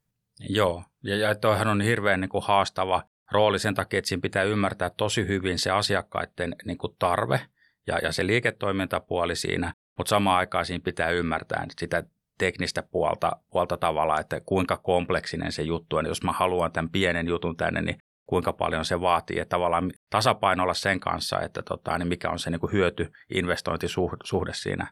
[0.48, 4.42] Joo, ja, ja toihan on hirveän niin kuin haastava rooli sen takia, että siinä pitää
[4.42, 7.40] ymmärtää tosi hyvin se asiakkaiden niin kuin tarve
[7.86, 12.04] ja, ja se liiketoimintapuoli siinä, mutta samaan aikaan siinä pitää ymmärtää sitä
[12.38, 16.06] teknistä puolta, puolta tavalla, että kuinka kompleksinen se juttu on.
[16.06, 17.98] Jos mä haluan tämän pienen jutun tänne, niin
[18.30, 22.50] kuinka paljon se vaatii, että tavallaan tasapainolla sen kanssa, että tota, niin mikä on se
[22.50, 24.86] niin kuin hyöty, investointisuhde siinä.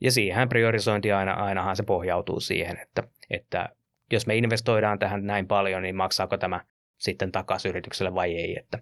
[0.00, 3.68] Ja siihen priorisointi aina, ainahan se pohjautuu siihen, että, että
[4.12, 6.60] jos me investoidaan tähän näin paljon, niin maksaako tämä
[6.98, 8.78] sitten takaisin yritykselle vai ei, että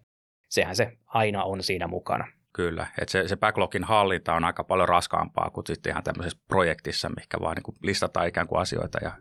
[0.49, 2.29] sehän se aina on siinä mukana.
[2.53, 7.09] Kyllä, että se, se backlogin hallinta on aika paljon raskaampaa kuin sitten ihan tämmöisessä projektissa,
[7.09, 9.13] mikä vaan niin kuin listataan ikään kuin asioita ja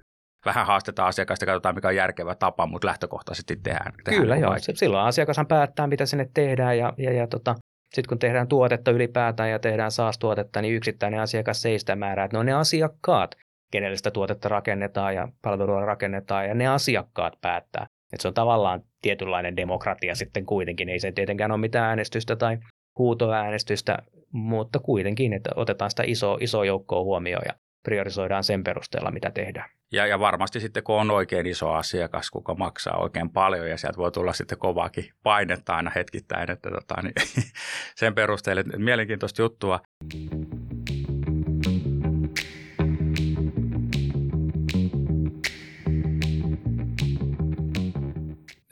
[0.45, 3.93] vähän haastetaan asiakasta, katsotaan mikä on järkevä tapa, mutta lähtökohtaisesti tehdään.
[4.03, 4.51] tehdään Kyllä, joo.
[4.51, 4.75] Kaikki.
[4.75, 7.55] Silloin asiakashan päättää, mitä sinne tehdään ja, ja, ja tota,
[7.93, 12.35] sitten kun tehdään tuotetta ylipäätään ja tehdään SaaS-tuotetta, niin yksittäinen asiakas ei sitä määrää, että
[12.35, 13.35] ne on ne asiakkaat,
[13.71, 17.85] kenelle sitä tuotetta rakennetaan ja palvelua rakennetaan ja ne asiakkaat päättää.
[18.13, 20.89] Että se on tavallaan tietynlainen demokratia sitten kuitenkin.
[20.89, 22.57] Ei se tietenkään ole mitään äänestystä tai
[22.97, 23.97] huutoäänestystä,
[24.31, 29.69] mutta kuitenkin, että otetaan sitä iso, iso joukkoa huomioon ja priorisoidaan sen perusteella, mitä tehdään.
[29.91, 33.97] Ja, ja varmasti sitten, kun on oikein iso asiakas, kuka maksaa oikein paljon ja sieltä
[33.97, 37.13] voi tulla sitten kovaakin painetta aina hetkittäin, että tota, niin,
[37.99, 39.79] sen perusteella mielenkiintoista juttua.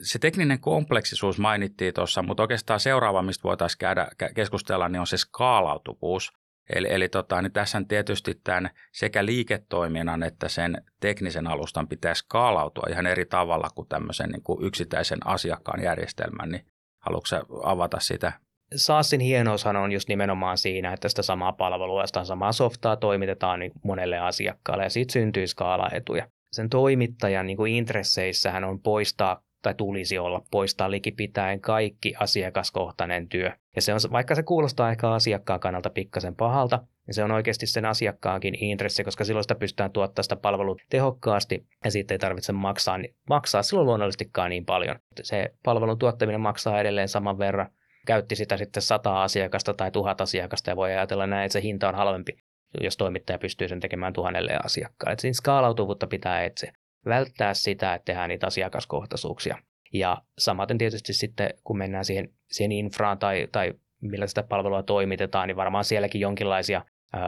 [0.02, 5.16] se tekninen kompleksisuus mainittiin tuossa, mutta oikeastaan seuraava, mistä voitaisiin käydä, keskustella, niin on se
[5.16, 6.32] skaalautuvuus.
[6.74, 12.86] Eli, eli tota, niin tässä tietysti tämän sekä liiketoiminnan että sen teknisen alustan pitää skaalautua
[12.90, 16.48] ihan eri tavalla kuin tämmöisen niin kuin yksittäisen asiakkaan järjestelmän.
[16.48, 16.66] Niin
[16.98, 18.32] haluatko avata sitä?
[18.74, 23.72] SaaSin hienoushan on just nimenomaan siinä, että sitä samaa palvelua, sitä samaa softaa toimitetaan niin
[23.84, 26.26] monelle asiakkaalle ja siitä syntyy skaalaetuja.
[26.52, 33.52] Sen toimittajan niin kuin intresseissähän on poistaa tai tulisi olla poistaa likipitäen kaikki asiakaskohtainen työ.
[33.76, 37.66] Ja se on, vaikka se kuulostaa ehkä asiakkaan kannalta pikkasen pahalta, niin se on oikeasti
[37.66, 42.52] sen asiakkaankin intressi, koska silloin sitä pystytään tuottamaan sitä palvelua tehokkaasti ja siitä ei tarvitse
[42.52, 44.96] maksaa, niin maksaa silloin luonnollisestikaan niin paljon.
[45.22, 47.70] Se palvelun tuottaminen maksaa edelleen saman verran.
[48.06, 51.88] Käytti sitä sitten sata asiakasta tai tuhat asiakasta ja voi ajatella näin, että se hinta
[51.88, 52.32] on halvempi,
[52.80, 55.16] jos toimittaja pystyy sen tekemään tuhannelle asiakkaalle.
[55.18, 56.72] Siinä skaalautuvuutta pitää etsiä
[57.04, 59.58] välttää sitä, että tehdään niitä asiakaskohtaisuuksia.
[59.92, 65.48] Ja samaten tietysti sitten, kun mennään siihen, siihen infraan tai, tai millä sitä palvelua toimitetaan,
[65.48, 66.84] niin varmaan sielläkin jonkinlaisia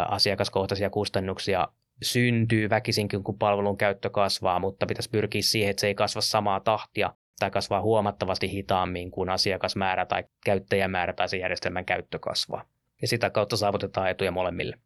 [0.08, 1.68] asiakaskohtaisia kustannuksia
[2.02, 6.61] syntyy väkisinkin, kun palvelun käyttö kasvaa, mutta pitäisi pyrkiä siihen, että se ei kasva samaa
[6.61, 12.64] tahtia tai kasvaa huomattavasti hitaammin kuin asiakasmäärä tai käyttäjämäärä tai se järjestelmän käyttö kasvaa.
[13.02, 14.76] Ja sitä kautta saavutetaan etuja molemmille.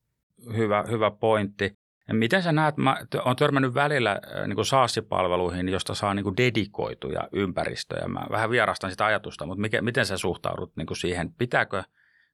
[0.56, 1.72] Hyvä, hyvä pointti.
[2.12, 8.08] Miten sä näet, mä oon törmännyt välillä niin SaaS-palveluihin, josta saa niin kuin dedikoituja ympäristöjä.
[8.08, 11.32] Mä vähän vierastan sitä ajatusta, mutta mikä, miten sä suhtaudut niin kuin siihen?
[11.38, 11.82] Pitääkö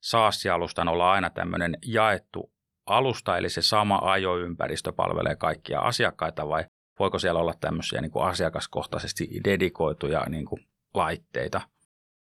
[0.01, 2.53] SaaS-alustan olla aina tämmöinen jaettu
[2.87, 6.65] alusta, eli se sama ajoympäristö palvelee kaikkia asiakkaita vai
[6.99, 11.61] voiko siellä olla tämmöisiä niin kuin asiakaskohtaisesti dedikoituja niin kuin laitteita?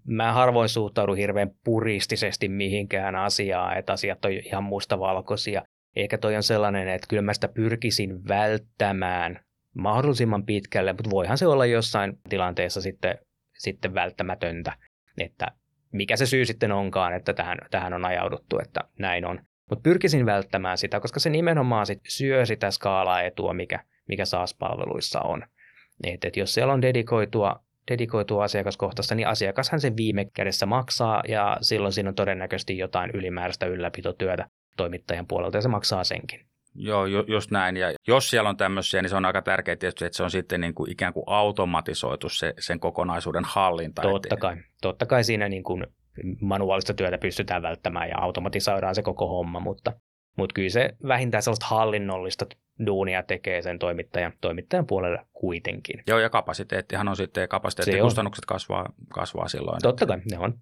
[0.04, 5.62] Mä harvoin suhtaudun hirveän puristisesti mihinkään asiaan, että asiat on ihan mustavalkoisia.
[5.96, 9.40] Eikä toi on sellainen, että kyllä mä sitä pyrkisin välttämään
[9.74, 13.18] mahdollisimman pitkälle, mutta voihan se olla jossain tilanteessa sitten,
[13.58, 14.72] sitten välttämätöntä,
[15.18, 15.46] että
[15.92, 19.40] mikä se syy sitten onkaan, että tähän, tähän on ajauduttu, että näin on.
[19.70, 25.42] Mutta pyrkisin välttämään sitä, koska se nimenomaan sit syö sitä skaalaetua, mikä, mikä SaaS-palveluissa on.
[26.04, 31.56] Et, et jos siellä on dedikoitua, dedikoitua asiakaskohtaista, niin asiakashan sen viime kädessä maksaa ja
[31.60, 36.40] silloin siinä on todennäköisesti jotain ylimääräistä ylläpitotyötä toimittajan puolelta ja se maksaa senkin.
[36.78, 37.76] Joo, ju- just näin.
[37.76, 40.60] Ja jos siellä on tämmöisiä, niin se on aika tärkeää tietysti, että se on sitten
[40.60, 44.02] niin kuin ikään kuin automatisoitu se, sen kokonaisuuden hallinta.
[44.02, 44.56] Totta kai.
[44.82, 45.86] Totta kai siinä niin kuin
[46.40, 49.92] manuaalista työtä pystytään välttämään ja automatisoidaan se koko homma, mutta,
[50.36, 52.46] mutta kyllä se vähintään sellaista hallinnollista
[52.86, 56.02] duunia tekee sen toimittajan, toimittajan puolelle kuitenkin.
[56.06, 59.78] Joo, ja kapasiteettihan on sitten, kapasiteettikustannukset kasvaa, kasvaa silloin.
[59.82, 60.54] Totta kai, ne on,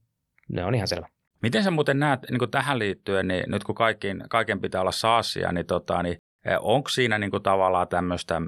[0.49, 1.09] ne on ihan selvä.
[1.45, 5.53] Miten sä muuten näet niin tähän liittyen, niin nyt kun kaikin, kaiken pitää olla saasia,
[5.53, 8.43] niin, tota, niin eh, onko siinä niin tavallaan tämmöistä,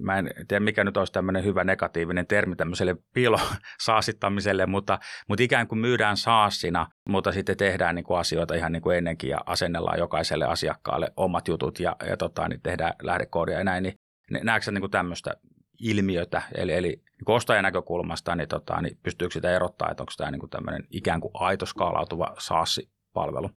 [0.00, 5.68] mä en tiedä mikä nyt olisi tämmöinen hyvä negatiivinen termi tämmöiselle piilosaasittamiselle, mutta, mutta ikään
[5.68, 10.44] kuin myydään saassina, mutta sitten tehdään niin asioita ihan niin kuin ennenkin ja asennellaan jokaiselle
[10.44, 13.94] asiakkaalle omat jutut ja, ja tota, niin tehdään lähdekoodia ja näin, niin
[14.42, 15.34] näetkö niin tämmöistä
[15.82, 20.30] ilmiötä, eli, eli niin ostajan näkökulmasta, niin, tota, niin pystyykö sitä erottaa, että onko tämä
[20.30, 23.50] niin kuin tämmöinen ikään kuin aito skaalautuva SaaS-palvelu?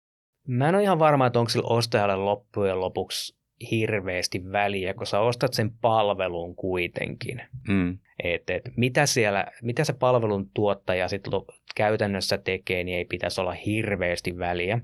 [0.48, 5.20] Mä en ole ihan varma, että onko sillä ostajalle loppujen lopuksi hirveästi väliä, kun sä
[5.20, 7.42] ostat sen palvelun kuitenkin.
[7.68, 7.98] Mm.
[8.24, 11.32] Et, et, mitä, siellä, mitä se palvelun tuottaja sitten
[11.74, 14.80] käytännössä tekee, niin ei pitäisi olla hirveästi väliä.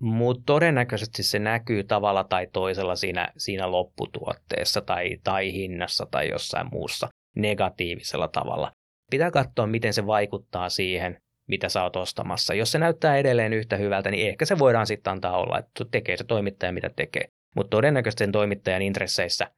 [0.00, 6.68] Mutta todennäköisesti se näkyy tavalla tai toisella siinä, siinä lopputuotteessa tai, tai hinnassa tai jossain
[6.72, 8.72] muussa negatiivisella tavalla.
[9.10, 12.54] Pitää katsoa, miten se vaikuttaa siihen, mitä sä oot ostamassa.
[12.54, 16.16] Jos se näyttää edelleen yhtä hyvältä, niin ehkä se voidaan sitten antaa olla, että tekee
[16.16, 17.28] se toimittaja, mitä tekee.
[17.56, 19.50] Mutta todennäköisesti sen toimittajan intresseissä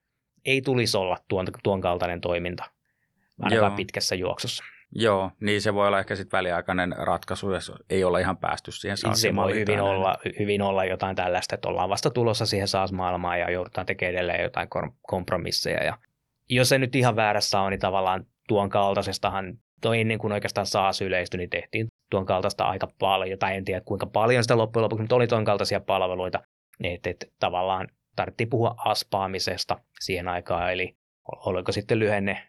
[0.45, 2.65] ei tulisi olla tuon, tuon kaltainen toiminta,
[3.41, 3.77] ainakaan Joo.
[3.77, 4.65] pitkässä juoksussa.
[4.95, 8.97] Joo, niin se voi olla ehkä sitten väliaikainen ratkaisu, jos ei ole ihan päästy siihen
[8.97, 13.41] saas Se voi hyvin olla, hyvin olla jotain tällaista, että ollaan vasta tulossa siihen SaaS-maailmaan
[13.41, 14.69] ja joudutaan tekemään edelleen jotain
[15.03, 15.85] kompromisseja.
[15.85, 15.99] Ja
[16.51, 21.01] jos se nyt ihan väärässä on, niin tavallaan tuon kaltaisestahan, toi ennen kuin oikeastaan SaaS
[21.01, 25.03] yleistyi, niin tehtiin tuon kaltaista aika paljon, tai en tiedä kuinka paljon sitä loppujen lopuksi,
[25.03, 26.41] mutta oli tuon kaltaisia palveluita,
[26.85, 30.97] että, että tavallaan tarvittiin puhua aspaamisesta siihen aikaan, eli
[31.47, 32.48] oliko sitten lyhenne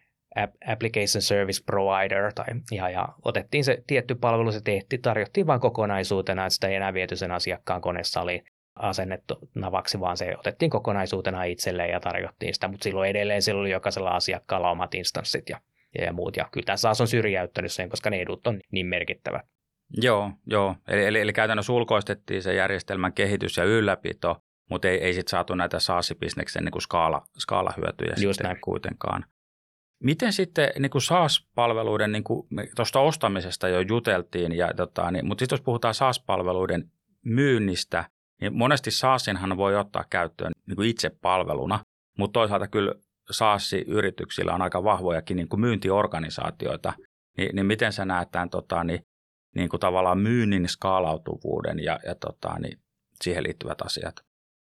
[0.66, 6.46] application service provider, tai, ja, ja otettiin se tietty palvelu, se tehtiin, tarjottiin vain kokonaisuutena,
[6.46, 11.90] että sitä ei enää viety sen asiakkaan konesaliin asennettu navaksi, vaan se otettiin kokonaisuutena itselleen
[11.90, 15.60] ja tarjottiin sitä, mutta silloin edelleen silloin oli jokaisella asiakkaalla omat instanssit ja,
[15.98, 19.46] ja, muut, ja kyllä SaaS on syrjäyttänyt sen, koska ne edut on niin merkittävät.
[20.02, 20.76] Joo, joo.
[20.88, 24.36] Eli, eli, eli käytännössä ulkoistettiin se järjestelmän kehitys ja ylläpito,
[24.70, 28.60] mutta ei, ei sitten saatu näitä SaaS-bisneksen niin skaala, skaalahyötyjä Just sitten näin.
[28.60, 29.24] kuitenkaan.
[30.02, 35.42] Miten sitten niin kuin SaaS-palveluiden, niin kuin tuosta ostamisesta jo juteltiin, ja, tota, niin, mutta
[35.42, 36.90] sitten jos puhutaan SaaS-palveluiden
[37.24, 38.04] myynnistä,
[38.40, 41.84] niin monesti SaaSinhan voi ottaa käyttöön niin kuin itse palveluna,
[42.18, 42.94] mutta toisaalta kyllä
[43.30, 46.92] SaaS-yrityksillä on aika vahvojakin niin kuin myyntiorganisaatioita,
[47.36, 49.00] niin, niin miten sä näet tämän tota, niin,
[49.54, 52.78] niin kuin tavallaan myynnin skaalautuvuuden ja, ja tota, niin
[53.22, 54.14] siihen liittyvät asiat?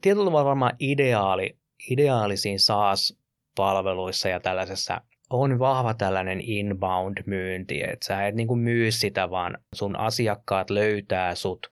[0.01, 1.59] Tietyllä tavalla varmaan ideaali,
[1.91, 9.29] ideaalisiin SaaS-palveluissa ja tällaisessa on vahva tällainen inbound-myynti, että sä et niin kuin myy sitä,
[9.29, 11.67] vaan sun asiakkaat löytää sut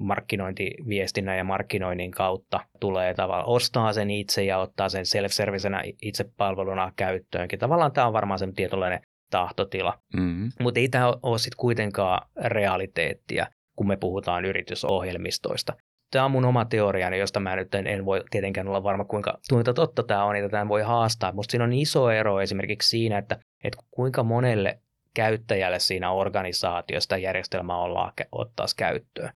[0.00, 6.92] markkinointiviestinnän ja markkinoinnin kautta tulee tavallaan ostaa sen itse ja ottaa sen self-servicenä itse palveluna
[6.96, 7.58] käyttöönkin.
[7.58, 10.48] Tavallaan tämä on varmaan sen tietynlainen tahtotila, mm-hmm.
[10.60, 15.72] mutta ei tämä ole sitten kuitenkaan realiteettia, kun me puhutaan yritysohjelmistoista.
[16.10, 19.38] Tämä on mun oma teoriani, josta mä nyt en, en voi tietenkään olla varma, kuinka,
[19.50, 21.32] kuinka totta tämä on, että tämän voi haastaa.
[21.32, 24.78] Mutta siinä on iso ero esimerkiksi siinä, että, että kuinka monelle
[25.14, 29.30] käyttäjälle siinä organisaatiosta järjestelmä ollaan ottaa käyttöön.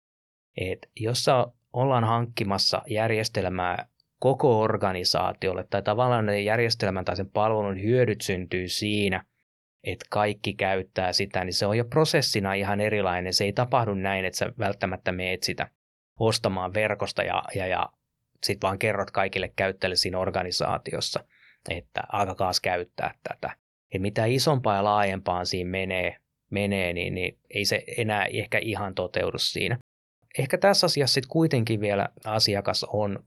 [0.56, 1.26] Et jos
[1.72, 3.86] ollaan hankkimassa järjestelmää
[4.18, 9.24] koko organisaatiolle tai tavallaan järjestelmän tai sen palvelun hyödyt syntyy siinä,
[9.84, 13.34] että kaikki käyttää sitä, niin se on jo prosessina ihan erilainen.
[13.34, 15.70] Se ei tapahdu näin, että sä välttämättä meet sitä
[16.20, 17.88] ostamaan verkosta ja, ja, ja
[18.42, 21.24] sitten vaan kerrot kaikille käyttäjille siinä organisaatiossa,
[21.68, 23.56] että alkakaas käyttää tätä.
[23.94, 26.16] Ja mitä isompaa ja laajempaan siinä menee,
[26.50, 29.78] menee niin, niin ei se enää ehkä ihan toteudu siinä.
[30.38, 33.24] Ehkä tässä asiassa sitten kuitenkin vielä asiakas on,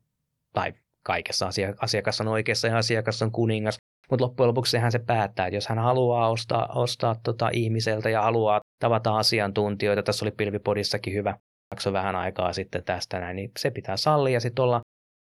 [0.54, 3.78] tai kaikessa asiakas on oikeassa ja asiakas on kuningas,
[4.12, 8.22] mutta loppujen lopuksi sehän se päättää, että jos hän haluaa ostaa, ostaa tota ihmiseltä ja
[8.22, 11.38] haluaa tavata asiantuntijoita, tässä oli Pilvipodissakin hyvä
[11.74, 14.82] jakso vähän aikaa sitten tästä näin, niin se pitää sallia sitten olla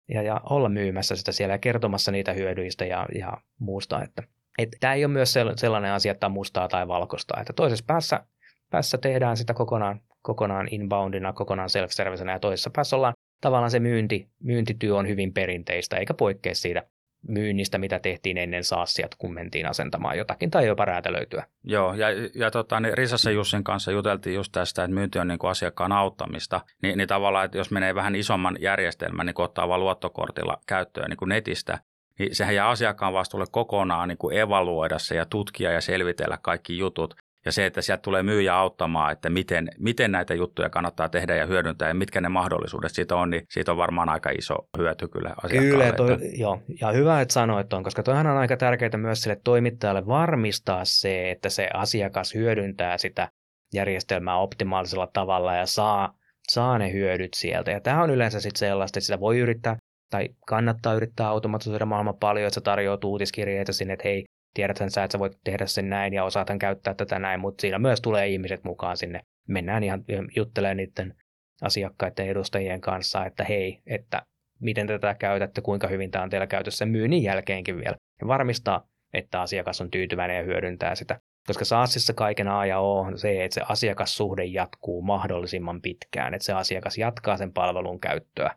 [0.09, 4.03] ja, ja olla myymässä sitä siellä ja kertomassa niitä hyödyistä ja, ja muusta.
[4.03, 4.23] Että,
[4.57, 8.25] että tämä ei ole myös sellainen asia, että on mustaa tai valkoista, että toisessa päässä,
[8.69, 14.29] päässä tehdään sitä kokonaan, kokonaan inboundina, kokonaan self-servicenä ja toisessa päässä ollaan tavallaan se myynti,
[14.43, 16.83] myyntityö on hyvin perinteistä eikä poikkea siitä
[17.27, 21.43] myynnistä, mitä tehtiin ennen saassia, kun mentiin asentamaan jotakin tai jopa räätälöityä.
[21.63, 25.39] Joo, ja, ja tota, niin Risassa Jussin kanssa juteltiin just tästä, että myynti on niin
[25.39, 29.79] kuin asiakkaan auttamista, niin, niin tavallaan, että jos menee vähän isomman järjestelmän, niin ottaa vaan
[29.79, 31.79] luottokortilla käyttöön niin kuin netistä,
[32.19, 36.77] niin sehän jää asiakkaan vastuulle kokonaan niin kuin evaluoida se ja tutkia ja selvitellä kaikki
[36.77, 37.15] jutut.
[37.45, 41.45] Ja se, että sieltä tulee myyjä auttamaan, että miten, miten näitä juttuja kannattaa tehdä ja
[41.45, 45.33] hyödyntää ja mitkä ne mahdollisuudet siitä on, niin siitä on varmaan aika iso hyöty kyllä
[45.43, 45.69] asiakkaalle.
[45.69, 46.25] Kyllä, toi, että...
[46.37, 46.61] joo.
[46.81, 51.31] ja hyvä, että sanoit on, koska toihan on aika tärkeää myös sille toimittajalle varmistaa se,
[51.31, 53.29] että se asiakas hyödyntää sitä
[53.73, 56.13] järjestelmää optimaalisella tavalla ja saa,
[56.49, 57.71] saa ne hyödyt sieltä.
[57.71, 59.77] Ja tämä on yleensä sitten sellaista, että sitä voi yrittää
[60.09, 64.25] tai kannattaa yrittää automatisoida maailman paljon, että sä tarjoat uutiskirjeitä sinne, että hei,
[64.59, 67.79] tiedäthän sä, että sä voit tehdä sen näin ja osaatan käyttää tätä näin, mutta siinä
[67.79, 69.21] myös tulee ihmiset mukaan sinne.
[69.47, 70.03] Mennään ihan
[70.35, 71.15] juttelemaan niiden
[71.61, 74.21] asiakkaiden edustajien kanssa, että hei, että
[74.61, 77.95] miten tätä käytätte, kuinka hyvin tämä on teillä käytössä myynnin jälkeenkin vielä.
[78.21, 81.19] Ja varmistaa, että asiakas on tyytyväinen ja hyödyntää sitä.
[81.47, 86.45] Koska SaaSissa kaiken A ja O on se, että se asiakassuhde jatkuu mahdollisimman pitkään, että
[86.45, 88.55] se asiakas jatkaa sen palvelun käyttöä.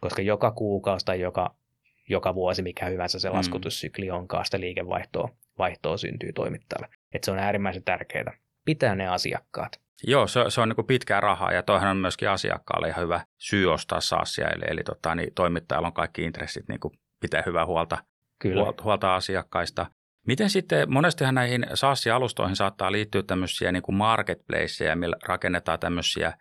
[0.00, 1.54] Koska joka kuukausi tai joka
[2.08, 3.36] joka vuosi, mikä hyvänsä se mm.
[3.36, 6.88] laskutussykli onkaan, sitä liikevaihtoa vaihtoa syntyy toimittajalle.
[7.14, 8.32] Että se on äärimmäisen tärkeää
[8.66, 9.80] pitää ne asiakkaat.
[10.04, 13.72] Joo, se, se on niin pitkää rahaa ja toihan on myöskin asiakkaalle ihan hyvä syy
[13.72, 16.80] ostaa SaaSia, eli, eli tota, niin toimittajalla on kaikki intressit niin
[17.20, 17.98] pitää hyvää huolta,
[18.38, 18.62] Kyllä.
[18.62, 19.86] huolta, huolta asiakkaista.
[20.26, 26.32] Miten sitten, monestihan näihin SaaS-alustoihin saattaa liittyä tämmöisiä niin kuin marketplaceja, millä rakennetaan tämmöisiä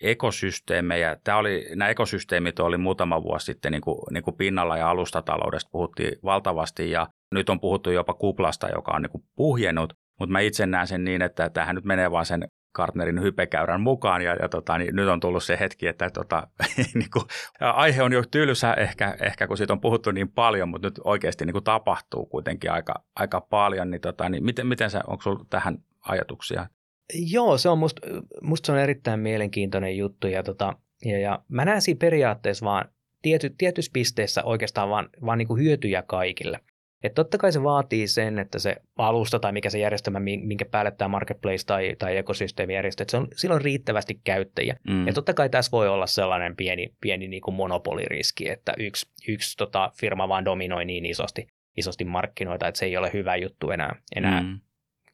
[0.00, 1.16] ekosysteemejä.
[1.24, 5.70] Tämä oli, nämä ekosysteemit oli muutama vuosi sitten niin kuin, niin kuin pinnalla ja alustataloudesta
[5.72, 10.40] puhuttiin valtavasti ja nyt on puhuttu jopa kuplasta, joka on niin kuin puhjennut, mutta mä
[10.40, 14.48] itse näen sen niin, että tähän nyt menee vaan sen Gartnerin hypekäyrän mukaan ja, ja
[14.48, 16.48] tota, niin nyt on tullut se hetki, että tota,
[16.94, 17.24] niin kuin,
[17.60, 21.44] aihe on jo tylsä ehkä, ehkä, kun siitä on puhuttu niin paljon, mutta nyt oikeasti
[21.44, 25.44] niin kuin tapahtuu kuitenkin aika, aika paljon, niin, tota, niin miten, miten sä, onko sinulla
[25.50, 25.78] tähän
[26.08, 26.66] ajatuksia?
[27.14, 28.00] Joo, se on musta,
[28.42, 32.88] musta se on erittäin mielenkiintoinen juttu ja, tota, ja, ja mä näen siinä periaatteessa vaan
[33.22, 36.60] tiety, tietyissä pisteissä oikeastaan vaan, vaan niin kuin hyötyjä kaikille.
[37.02, 40.90] Et totta kai se vaatii sen, että se alusta tai mikä se järjestelmä, minkä päälle
[40.90, 44.76] tämä marketplace tai, tai ekosysteemi järjestää, että se on, silloin riittävästi käyttäjiä.
[44.88, 45.06] Mm.
[45.06, 49.56] Ja totta kai tässä voi olla sellainen pieni, pieni niin kuin monopoliriski, että yksi, yksi
[49.56, 53.96] tota, firma vaan dominoi niin isosti, isosti markkinoita, että se ei ole hyvä juttu enää,
[54.16, 54.60] enää mm.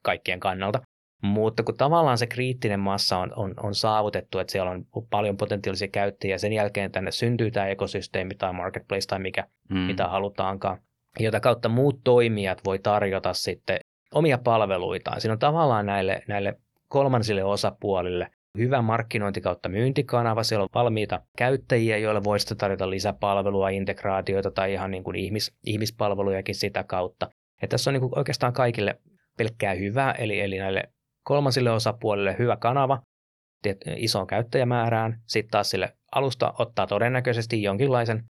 [0.02, 0.80] kaikkien kannalta.
[1.22, 5.88] Mutta kun tavallaan se kriittinen massa on, on, on saavutettu, että siellä on paljon potentiaalisia
[5.88, 9.78] käyttäjiä, sen jälkeen tänne syntyy tämä ekosysteemi tai marketplace tai mikä, mm.
[9.78, 10.78] mitä halutaankaan,
[11.20, 13.78] jota kautta muut toimijat voi tarjota sitten
[14.14, 15.20] omia palveluitaan.
[15.20, 16.58] Siinä on tavallaan näille, näille
[16.88, 20.42] kolmansille osapuolille hyvä markkinointi kautta myyntikanava.
[20.42, 25.54] Siellä on valmiita käyttäjiä, joille voi sitten tarjota lisäpalvelua, integraatioita tai ihan niin kuin ihmis,
[25.66, 27.30] ihmispalvelujakin sitä kautta.
[27.62, 29.00] Ja tässä on niin kuin oikeastaan kaikille
[29.38, 30.82] pelkkää hyvää, eli, eli näille
[31.24, 33.02] kolmansille osapuolille hyvä kanava
[33.96, 35.20] isoon käyttäjämäärään.
[35.26, 38.24] Sitten taas sille alusta ottaa todennäköisesti jonkinlaisen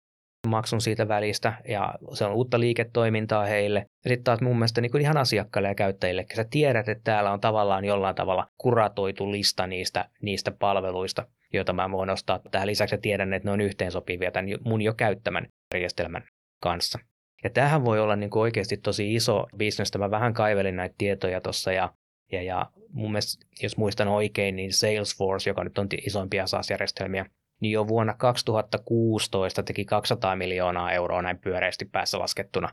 [0.47, 3.79] maksun siitä välistä ja se on uutta liiketoimintaa heille.
[3.79, 7.31] Ja sitten taas mun mielestä niin kuin ihan asiakkaille ja käyttäjille, sä tiedät, että täällä
[7.31, 12.39] on tavallaan jollain tavalla kuratoitu lista niistä, niistä palveluista, joita mä voin ostaa.
[12.51, 16.23] Tähän lisäksi tiedän, että ne on yhteensopivia tämän mun jo käyttämän järjestelmän
[16.61, 16.99] kanssa.
[17.43, 19.97] Ja tämähän voi olla niin kuin oikeasti tosi iso bisnes.
[19.97, 21.93] Mä vähän kaivelin näitä tietoja tuossa ja
[22.31, 27.25] ja, ja mun mielestä, jos muistan oikein, niin Salesforce, joka nyt on isoimpia SaaS-järjestelmiä,
[27.61, 32.69] niin jo vuonna 2016 teki 200 miljoonaa euroa näin pyöreästi päässä laskettuna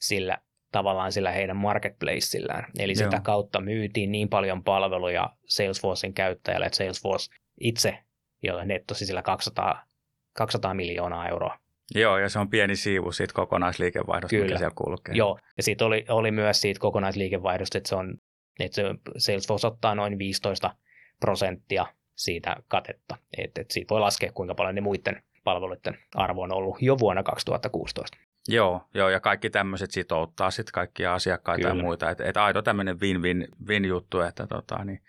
[0.00, 0.38] sillä
[0.72, 2.66] tavallaan sillä heidän marketplaceillään.
[2.78, 3.04] Eli Joo.
[3.04, 7.98] sitä kautta myytiin niin paljon palveluja Salesforcein käyttäjälle, että Salesforce itse
[8.42, 9.86] jo nettosi sillä 200,
[10.36, 11.58] 200 miljoonaa euroa.
[11.94, 14.44] Joo, ja se on pieni siivu siitä kokonaisliikevaihdosta, Kyllä.
[14.44, 15.14] mikä siellä kulkee.
[15.14, 18.18] Joo, ja siitä oli, oli myös siitä kokonaisliikevaihdosta, että se on
[18.60, 18.82] että
[19.18, 20.70] Salesforce ottaa noin 15
[21.20, 23.16] prosenttia siitä katetta.
[23.38, 27.22] Että et siitä voi laskea, kuinka paljon ne muiden palveluiden arvo on ollut jo vuonna
[27.22, 28.16] 2016.
[28.48, 31.80] Joo, joo ja kaikki tämmöiset sitouttaa sitten kaikkia asiakkaita Kyllä.
[31.80, 32.10] ja muita.
[32.10, 35.00] Että et aito tämmöinen win-win juttu, että tota, niin.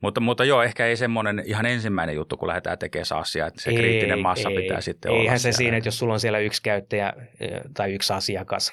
[0.00, 3.70] Mutta, mutta joo, ehkä ei semmoinen ihan ensimmäinen juttu, kun lähdetään tekemään SaaSia, että se
[3.70, 5.24] ei, kriittinen massa ei, pitää sitten eihän olla.
[5.24, 7.12] Eihän se siinä, että jos sulla on siellä yksi käyttäjä
[7.74, 8.72] tai yksi asiakas,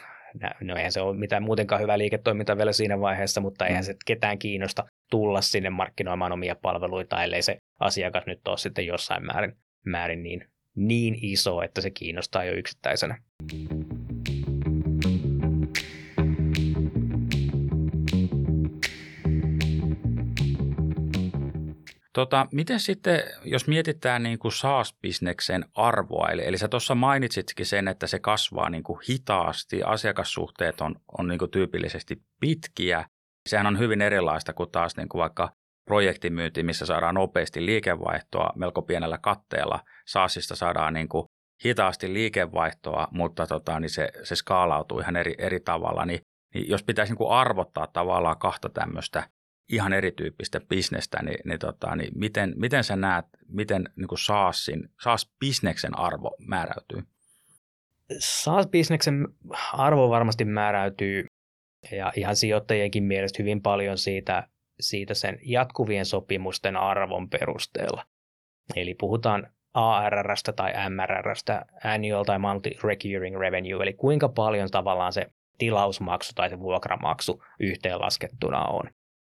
[0.61, 3.85] no eihän se ole mitään muutenkaan hyvää liiketoimintaa vielä siinä vaiheessa, mutta eihän mm.
[3.85, 9.25] se ketään kiinnosta tulla sinne markkinoimaan omia palveluita, ellei se asiakas nyt ole sitten jossain
[9.25, 9.55] määrin,
[9.85, 13.17] määrin niin, niin iso, että se kiinnostaa jo yksittäisenä.
[22.13, 27.87] Tota, miten sitten, jos mietitään niin kuin SaaS-bisneksen arvoa, eli, eli sä tuossa mainitsitkin sen,
[27.87, 33.05] että se kasvaa niin kuin hitaasti, asiakassuhteet on, on niin kuin tyypillisesti pitkiä,
[33.49, 35.49] sehän on hyvin erilaista kuin taas niin kuin vaikka
[35.85, 39.79] projektimyynti, missä saadaan nopeasti liikevaihtoa melko pienellä katteella.
[40.07, 41.25] SaaSista saadaan niin kuin
[41.65, 46.05] hitaasti liikevaihtoa, mutta tota, niin se, se skaalautuu ihan eri, eri tavalla.
[46.05, 46.19] Niin,
[46.53, 49.23] niin jos pitäisi niin kuin arvottaa tavallaan kahta tämmöistä
[49.69, 55.99] ihan erityyppistä bisnestä, niin, niin, tota, niin miten, miten sä näet, miten niin SaaSin, SaaS-bisneksen
[55.99, 57.03] arvo määräytyy?
[58.19, 59.27] SaaS-bisneksen
[59.73, 61.25] arvo varmasti määräytyy
[61.91, 64.47] ja ihan sijoittajienkin mielestä hyvin paljon siitä,
[64.79, 68.05] siitä sen jatkuvien sopimusten arvon perusteella.
[68.75, 75.25] Eli puhutaan ARRstä tai MRRstä, Annual tai Monthly Recurring Revenue, eli kuinka paljon tavallaan se
[75.57, 78.83] tilausmaksu tai se vuokramaksu yhteenlaskettuna on.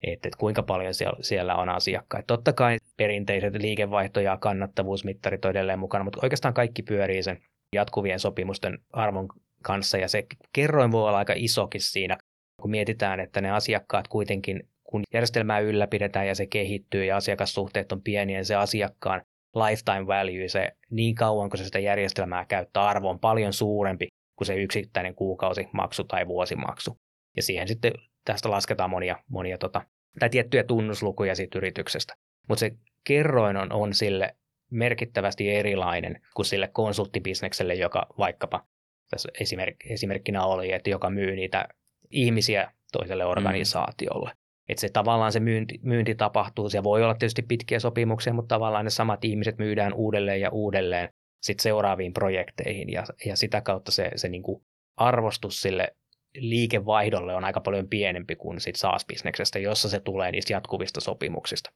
[0.04, 2.28] Että et kuinka paljon siellä, siellä on asiakkaita.
[2.28, 7.42] Totta kai perinteiset liikevaihto- ja kannattavuusmittarit on edelleen mukana, mutta oikeastaan kaikki pyörii sen
[7.76, 9.28] jatkuvien sopimusten arvon
[9.64, 12.18] kanssa, ja se kerroin voi olla aika isokin siinä,
[12.62, 18.02] kun mietitään, että ne asiakkaat kuitenkin, kun järjestelmää ylläpidetään ja se kehittyy ja asiakassuhteet on
[18.02, 19.22] pieniä, niin se asiakkaan
[19.56, 24.46] lifetime value, se niin kauan kun se sitä järjestelmää käyttää, arvo on paljon suurempi kuin
[24.46, 26.98] se yksittäinen kuukausimaksu tai vuosimaksu.
[27.36, 27.92] Ja siihen sitten
[28.26, 29.82] tästä lasketaan monia, monia tota,
[30.20, 32.16] tai tiettyjä tunnuslukuja siitä yrityksestä.
[32.50, 32.72] Mutta se
[33.04, 34.36] kerroin on, on sille
[34.72, 38.66] merkittävästi erilainen kuin sille konsulttibisnekselle, joka vaikkapa
[39.10, 41.68] tässä esimerk, esimerkkinä oli, että joka myy niitä
[42.12, 43.30] ihmisiä toiselle mm.
[43.30, 44.30] organisaatiolle.
[44.30, 44.42] Mm.
[44.70, 48.86] Että se tavallaan se myynti, myynti tapahtuu, siellä voi olla tietysti pitkiä sopimuksia, mutta tavallaan
[48.86, 51.10] ne samat ihmiset myydään uudelleen ja uudelleen
[51.42, 54.64] sitten seuraaviin projekteihin ja, ja sitä kautta se, se niin kuin
[54.98, 55.96] arvostus sille
[56.36, 61.72] liikevaihdolle on aika paljon pienempi kuin sit SaaS-bisneksestä, jossa se tulee niistä jatkuvista sopimuksista.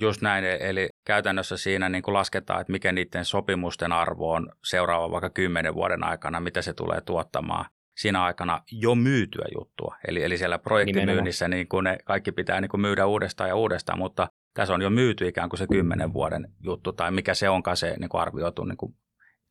[0.00, 4.52] Just näin, e- eli käytännössä siinä niin kuin lasketaan, että mikä niiden sopimusten arvo on
[4.64, 7.64] seuraava vaikka kymmenen vuoden aikana, mitä se tulee tuottamaan
[7.98, 9.96] siinä aikana jo myytyä juttua.
[10.08, 13.98] Eli, eli siellä projektimyynnissä niin kuin ne kaikki pitää niin kuin myydä uudestaan ja uudestaan,
[13.98, 17.76] mutta tässä on jo myyty ikään kuin se kymmenen vuoden juttu, tai mikä se onkaan
[17.76, 18.94] se niin kuin arvioitu niin kuin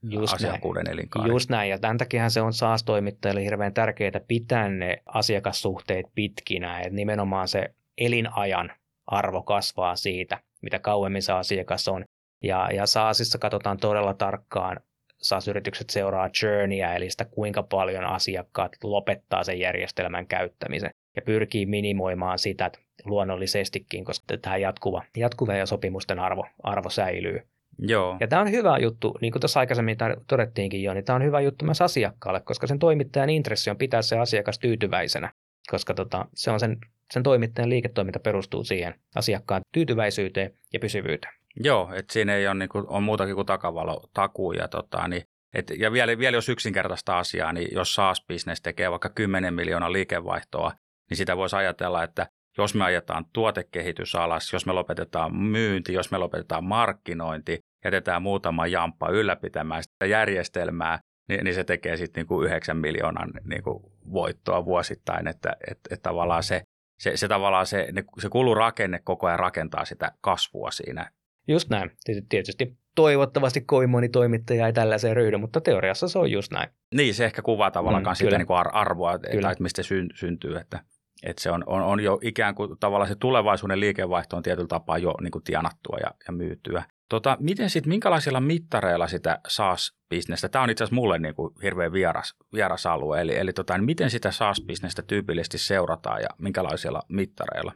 [0.04, 0.93] Just asiakkuuden näin.
[0.93, 1.30] elinkaari.
[1.30, 6.93] Just näin, ja tämän takia se on SaaS-toimittajille hirveän tärkeää pitää ne asiakassuhteet pitkinä, että
[6.93, 8.72] nimenomaan se elinajan
[9.08, 12.04] arvo kasvaa siitä, mitä kauemmin se asiakas on.
[12.43, 14.80] Ja, ja SaaSissa katsotaan todella tarkkaan,
[15.22, 22.39] SaaS-yritykset seuraa journeyä, eli sitä kuinka paljon asiakkaat lopettaa sen järjestelmän käyttämisen ja pyrkii minimoimaan
[22.39, 22.72] sitä
[23.06, 27.41] luonnollisestikin, koska tämä jatkuva, jatkuva ja sopimusten arvo, arvo säilyy.
[27.80, 28.18] Joo.
[28.20, 29.98] Ja tämä on hyvä juttu, niin kuin tuossa aikaisemmin
[30.28, 34.02] todettiinkin jo, niin tämä on hyvä juttu myös asiakkaalle, koska sen toimittajan intressi on pitää
[34.02, 35.34] se asiakas tyytyväisenä,
[35.72, 36.78] koska tota, se on sen,
[37.14, 41.34] sen toimittajan liiketoiminta perustuu siihen asiakkaan tyytyväisyyteen ja pysyvyyteen.
[41.64, 44.52] Joo, että siinä ei ole, niin kuin, on muutakin kuin takavalo takuu.
[44.52, 45.24] Ja, tota, niin,
[45.54, 50.72] et, ja vielä, vielä jos yksinkertaista asiaa, niin jos SaaS-business tekee vaikka 10 miljoonaa liikevaihtoa,
[51.10, 56.12] niin sitä voisi ajatella, että jos me ajetaan tuotekehitys alas, jos me lopetetaan myynti, jos
[56.12, 60.99] me lopetetaan markkinointi, jätetään muutama jamppa ylläpitämään sitä järjestelmää,
[61.30, 66.43] niin, niin se tekee sitten niinku 9 miljoonan niinku voittoa vuosittain, että et, et tavallaan
[66.43, 66.62] se,
[66.99, 67.88] se, se, tavallaan se,
[68.20, 71.12] se kulurakenne koko ajan rakentaa sitä kasvua siinä.
[71.47, 71.91] Just näin.
[72.30, 76.70] Tietysti toivottavasti kovin moni toimittaja ei tällaiseen ryhdy, mutta teoriassa se on just näin.
[76.95, 80.58] Niin, se ehkä kuvaa tavallaan mm, sitä niin kuin arvoa, että, että mistä se syntyy.
[80.58, 80.80] Että,
[81.24, 84.97] että se on, on, on jo ikään kuin tavallaan se tulevaisuuden liikevaihto on tietyllä tapaa
[84.97, 86.84] jo niin kuin tienattua ja, ja myytyä.
[87.09, 91.91] Tota, miten sitten, minkälaisilla mittareilla sitä SaaS-bisnestä, tämä on itse asiassa mulle niin kuin hirveän
[91.91, 97.74] vieras, vieras alue, eli, eli tota, niin miten sitä SaaS-bisnestä tyypillisesti seurataan ja minkälaisilla mittareilla?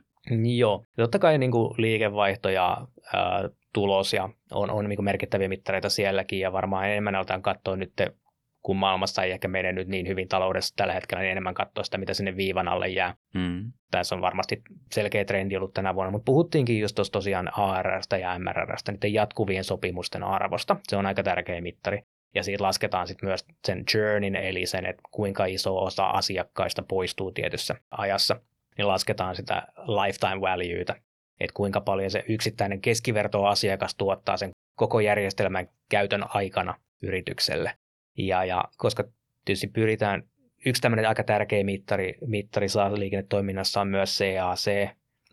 [0.58, 5.50] Joo, totta kai niin kuin liikevaihto ja ää, tulos ja on, on niin kuin merkittäviä
[5.50, 7.94] mittareita sielläkin ja varmaan enemmän aletaan katsoa nyt,
[8.64, 11.98] kun maailmassa ei ehkä mene nyt niin hyvin taloudessa tällä hetkellä, niin enemmän katsoa sitä,
[11.98, 13.16] mitä sinne viivan alle jää.
[13.34, 13.72] Mm.
[13.92, 18.40] Tässä on varmasti selkeä trendi ollut tänä vuonna, mutta puhuttiinkin just tuossa tosiaan ARRstä ja
[18.40, 20.76] MRRstä, niiden jatkuvien sopimusten arvosta.
[20.88, 22.04] Se on aika tärkeä mittari.
[22.36, 27.32] Ja siitä lasketaan sitten myös sen journeyn, eli sen, että kuinka iso osa asiakkaista poistuu
[27.32, 28.40] tietyssä ajassa.
[28.78, 30.96] Niin lasketaan sitä lifetime valueita,
[31.40, 37.74] että kuinka paljon se yksittäinen keskivertoasiakas tuottaa sen koko järjestelmän käytön aikana yritykselle.
[38.18, 39.04] Ja, ja koska
[39.46, 40.24] tietysti pyritään,
[40.66, 44.68] yksi tämmöinen aika tärkeä mittari, mittari liikennetoiminnassa on myös CAC,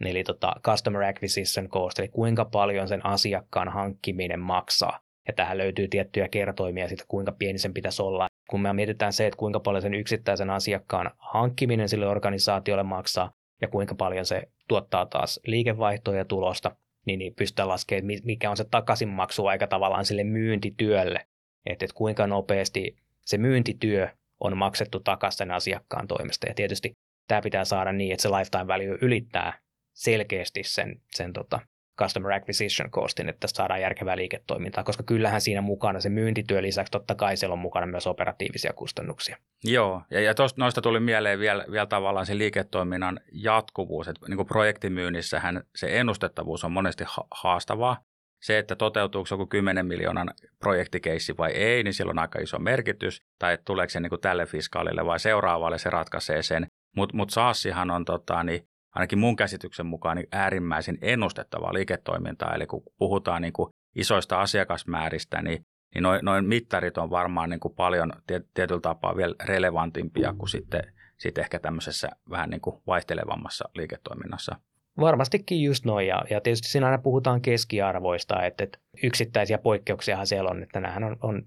[0.00, 5.00] eli tota Customer Acquisition Cost, eli kuinka paljon sen asiakkaan hankkiminen maksaa.
[5.26, 8.26] Ja tähän löytyy tiettyjä kertoimia siitä, kuinka pieni sen pitäisi olla.
[8.50, 13.68] Kun me mietitään se, että kuinka paljon sen yksittäisen asiakkaan hankkiminen sille organisaatiolle maksaa, ja
[13.68, 16.76] kuinka paljon se tuottaa taas liikevaihtoa ja tulosta,
[17.06, 21.26] niin, niin pystytään laskemaan, mikä on se takaisinmaksuaika tavallaan sille myyntityölle,
[21.66, 24.08] että, että kuinka nopeasti se myyntityö
[24.40, 26.48] on maksettu takaisin asiakkaan toimesta.
[26.48, 26.92] Ja tietysti
[27.28, 29.58] tämä pitää saada niin, että se lifetime value ylittää
[29.94, 31.60] selkeästi sen, sen tota,
[31.98, 37.14] customer acquisition costin, että saadaan järkevää liiketoimintaa, koska kyllähän siinä mukana se myyntityö lisäksi totta
[37.14, 39.36] kai siellä on mukana myös operatiivisia kustannuksia.
[39.64, 44.36] Joo, ja, ja tosta, noista tuli mieleen vielä, vielä tavallaan se liiketoiminnan jatkuvuus, että niin
[44.36, 47.96] kuin projektimyynnissähän se ennustettavuus on monesti ha- haastavaa.
[48.42, 53.22] Se, että toteutuuko joku 10 miljoonan projektikeissi vai ei, niin sillä on aika iso merkitys,
[53.38, 56.66] tai että tuleeko se niin kuin tälle fiskaalille vai seuraavalle, se ratkaisee sen.
[56.96, 58.62] Mutta mut SaaSihan on tota, niin
[58.94, 62.54] ainakin mun käsityksen mukaan niin äärimmäisen ennustettavaa liiketoimintaa.
[62.54, 65.62] Eli kun puhutaan niin kuin isoista asiakasmääristä, niin,
[65.94, 68.12] niin noin, noin mittarit on varmaan niin kuin paljon
[68.54, 70.82] tietyllä tapaa vielä relevantimpia kuin sitten,
[71.18, 74.56] sitten ehkä tämmöisessä vähän niin kuin vaihtelevammassa liiketoiminnassa.
[75.00, 80.50] Varmastikin just noin, ja, ja tietysti siinä aina puhutaan keskiarvoista, että, että yksittäisiä poikkeuksiahan siellä
[80.50, 81.42] on, että nämähän on, on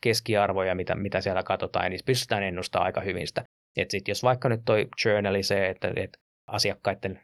[0.00, 3.44] keskiarvoja, mitä, mitä siellä katsotaan, ja niissä pystytään ennustamaan aika hyvin sitä.
[3.76, 7.20] Että sit jos vaikka nyt toi journali se, että, että asiakkaiden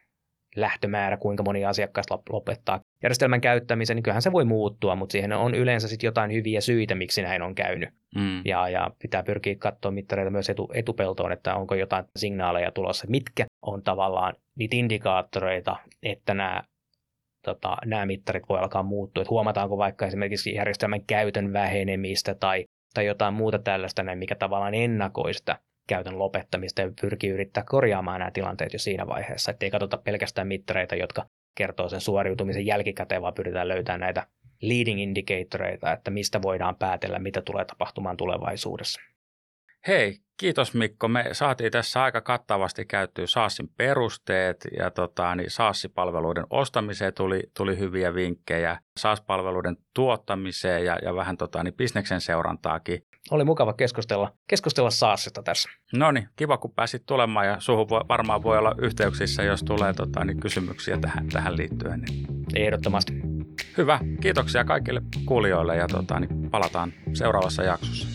[0.55, 5.55] lähtömäärä, kuinka moni asiakkaista lopettaa järjestelmän käyttämisen, niin kyllähän se voi muuttua, mutta siihen on
[5.55, 7.89] yleensä sitten jotain hyviä syitä, miksi näin on käynyt.
[8.15, 8.41] Mm.
[8.45, 13.45] Ja, ja pitää pyrkiä katsoa mittareita myös etu, etupeltoon, että onko jotain signaaleja tulossa, mitkä
[13.63, 16.63] on tavallaan niitä indikaattoreita, että nämä,
[17.45, 19.21] tota, nämä mittarit voi alkaa muuttua.
[19.21, 25.33] Että huomataanko vaikka esimerkiksi järjestelmän käytön vähenemistä tai, tai jotain muuta tällaista, mikä tavallaan ennakoi
[25.33, 30.47] sitä käytön lopettamista ja pyrkii yrittää korjaamaan nämä tilanteet jo siinä vaiheessa, ettei katsota pelkästään
[30.47, 31.25] mittareita, jotka
[31.57, 34.27] kertoo sen suoriutumisen jälkikäteen, vaan pyritään löytämään näitä
[34.61, 39.01] leading indicatoreita, että mistä voidaan päätellä, mitä tulee tapahtumaan tulevaisuudessa.
[39.87, 41.07] Hei, kiitos Mikko.
[41.07, 47.79] Me saatiin tässä aika kattavasti käyttyä SaaSin perusteet ja tota, niin SaaS-palveluiden ostamiseen tuli, tuli
[47.79, 53.05] hyviä vinkkejä, SaaS-palveluiden tuottamiseen ja, ja vähän tota, niin bisneksen seurantaakin.
[53.31, 55.69] Oli mukava keskustella, keskustella SaaSista tässä.
[55.93, 59.93] No niin, kiva kun pääsit tulemaan ja suhun voi, varmaan voi olla yhteyksissä, jos tulee
[59.93, 62.01] tota, niin kysymyksiä tähän, tähän liittyen.
[62.01, 62.27] Niin.
[62.55, 63.13] Ehdottomasti.
[63.77, 68.12] Hyvä, kiitoksia kaikille kuulijoille ja tota, niin palataan seuraavassa jaksossa.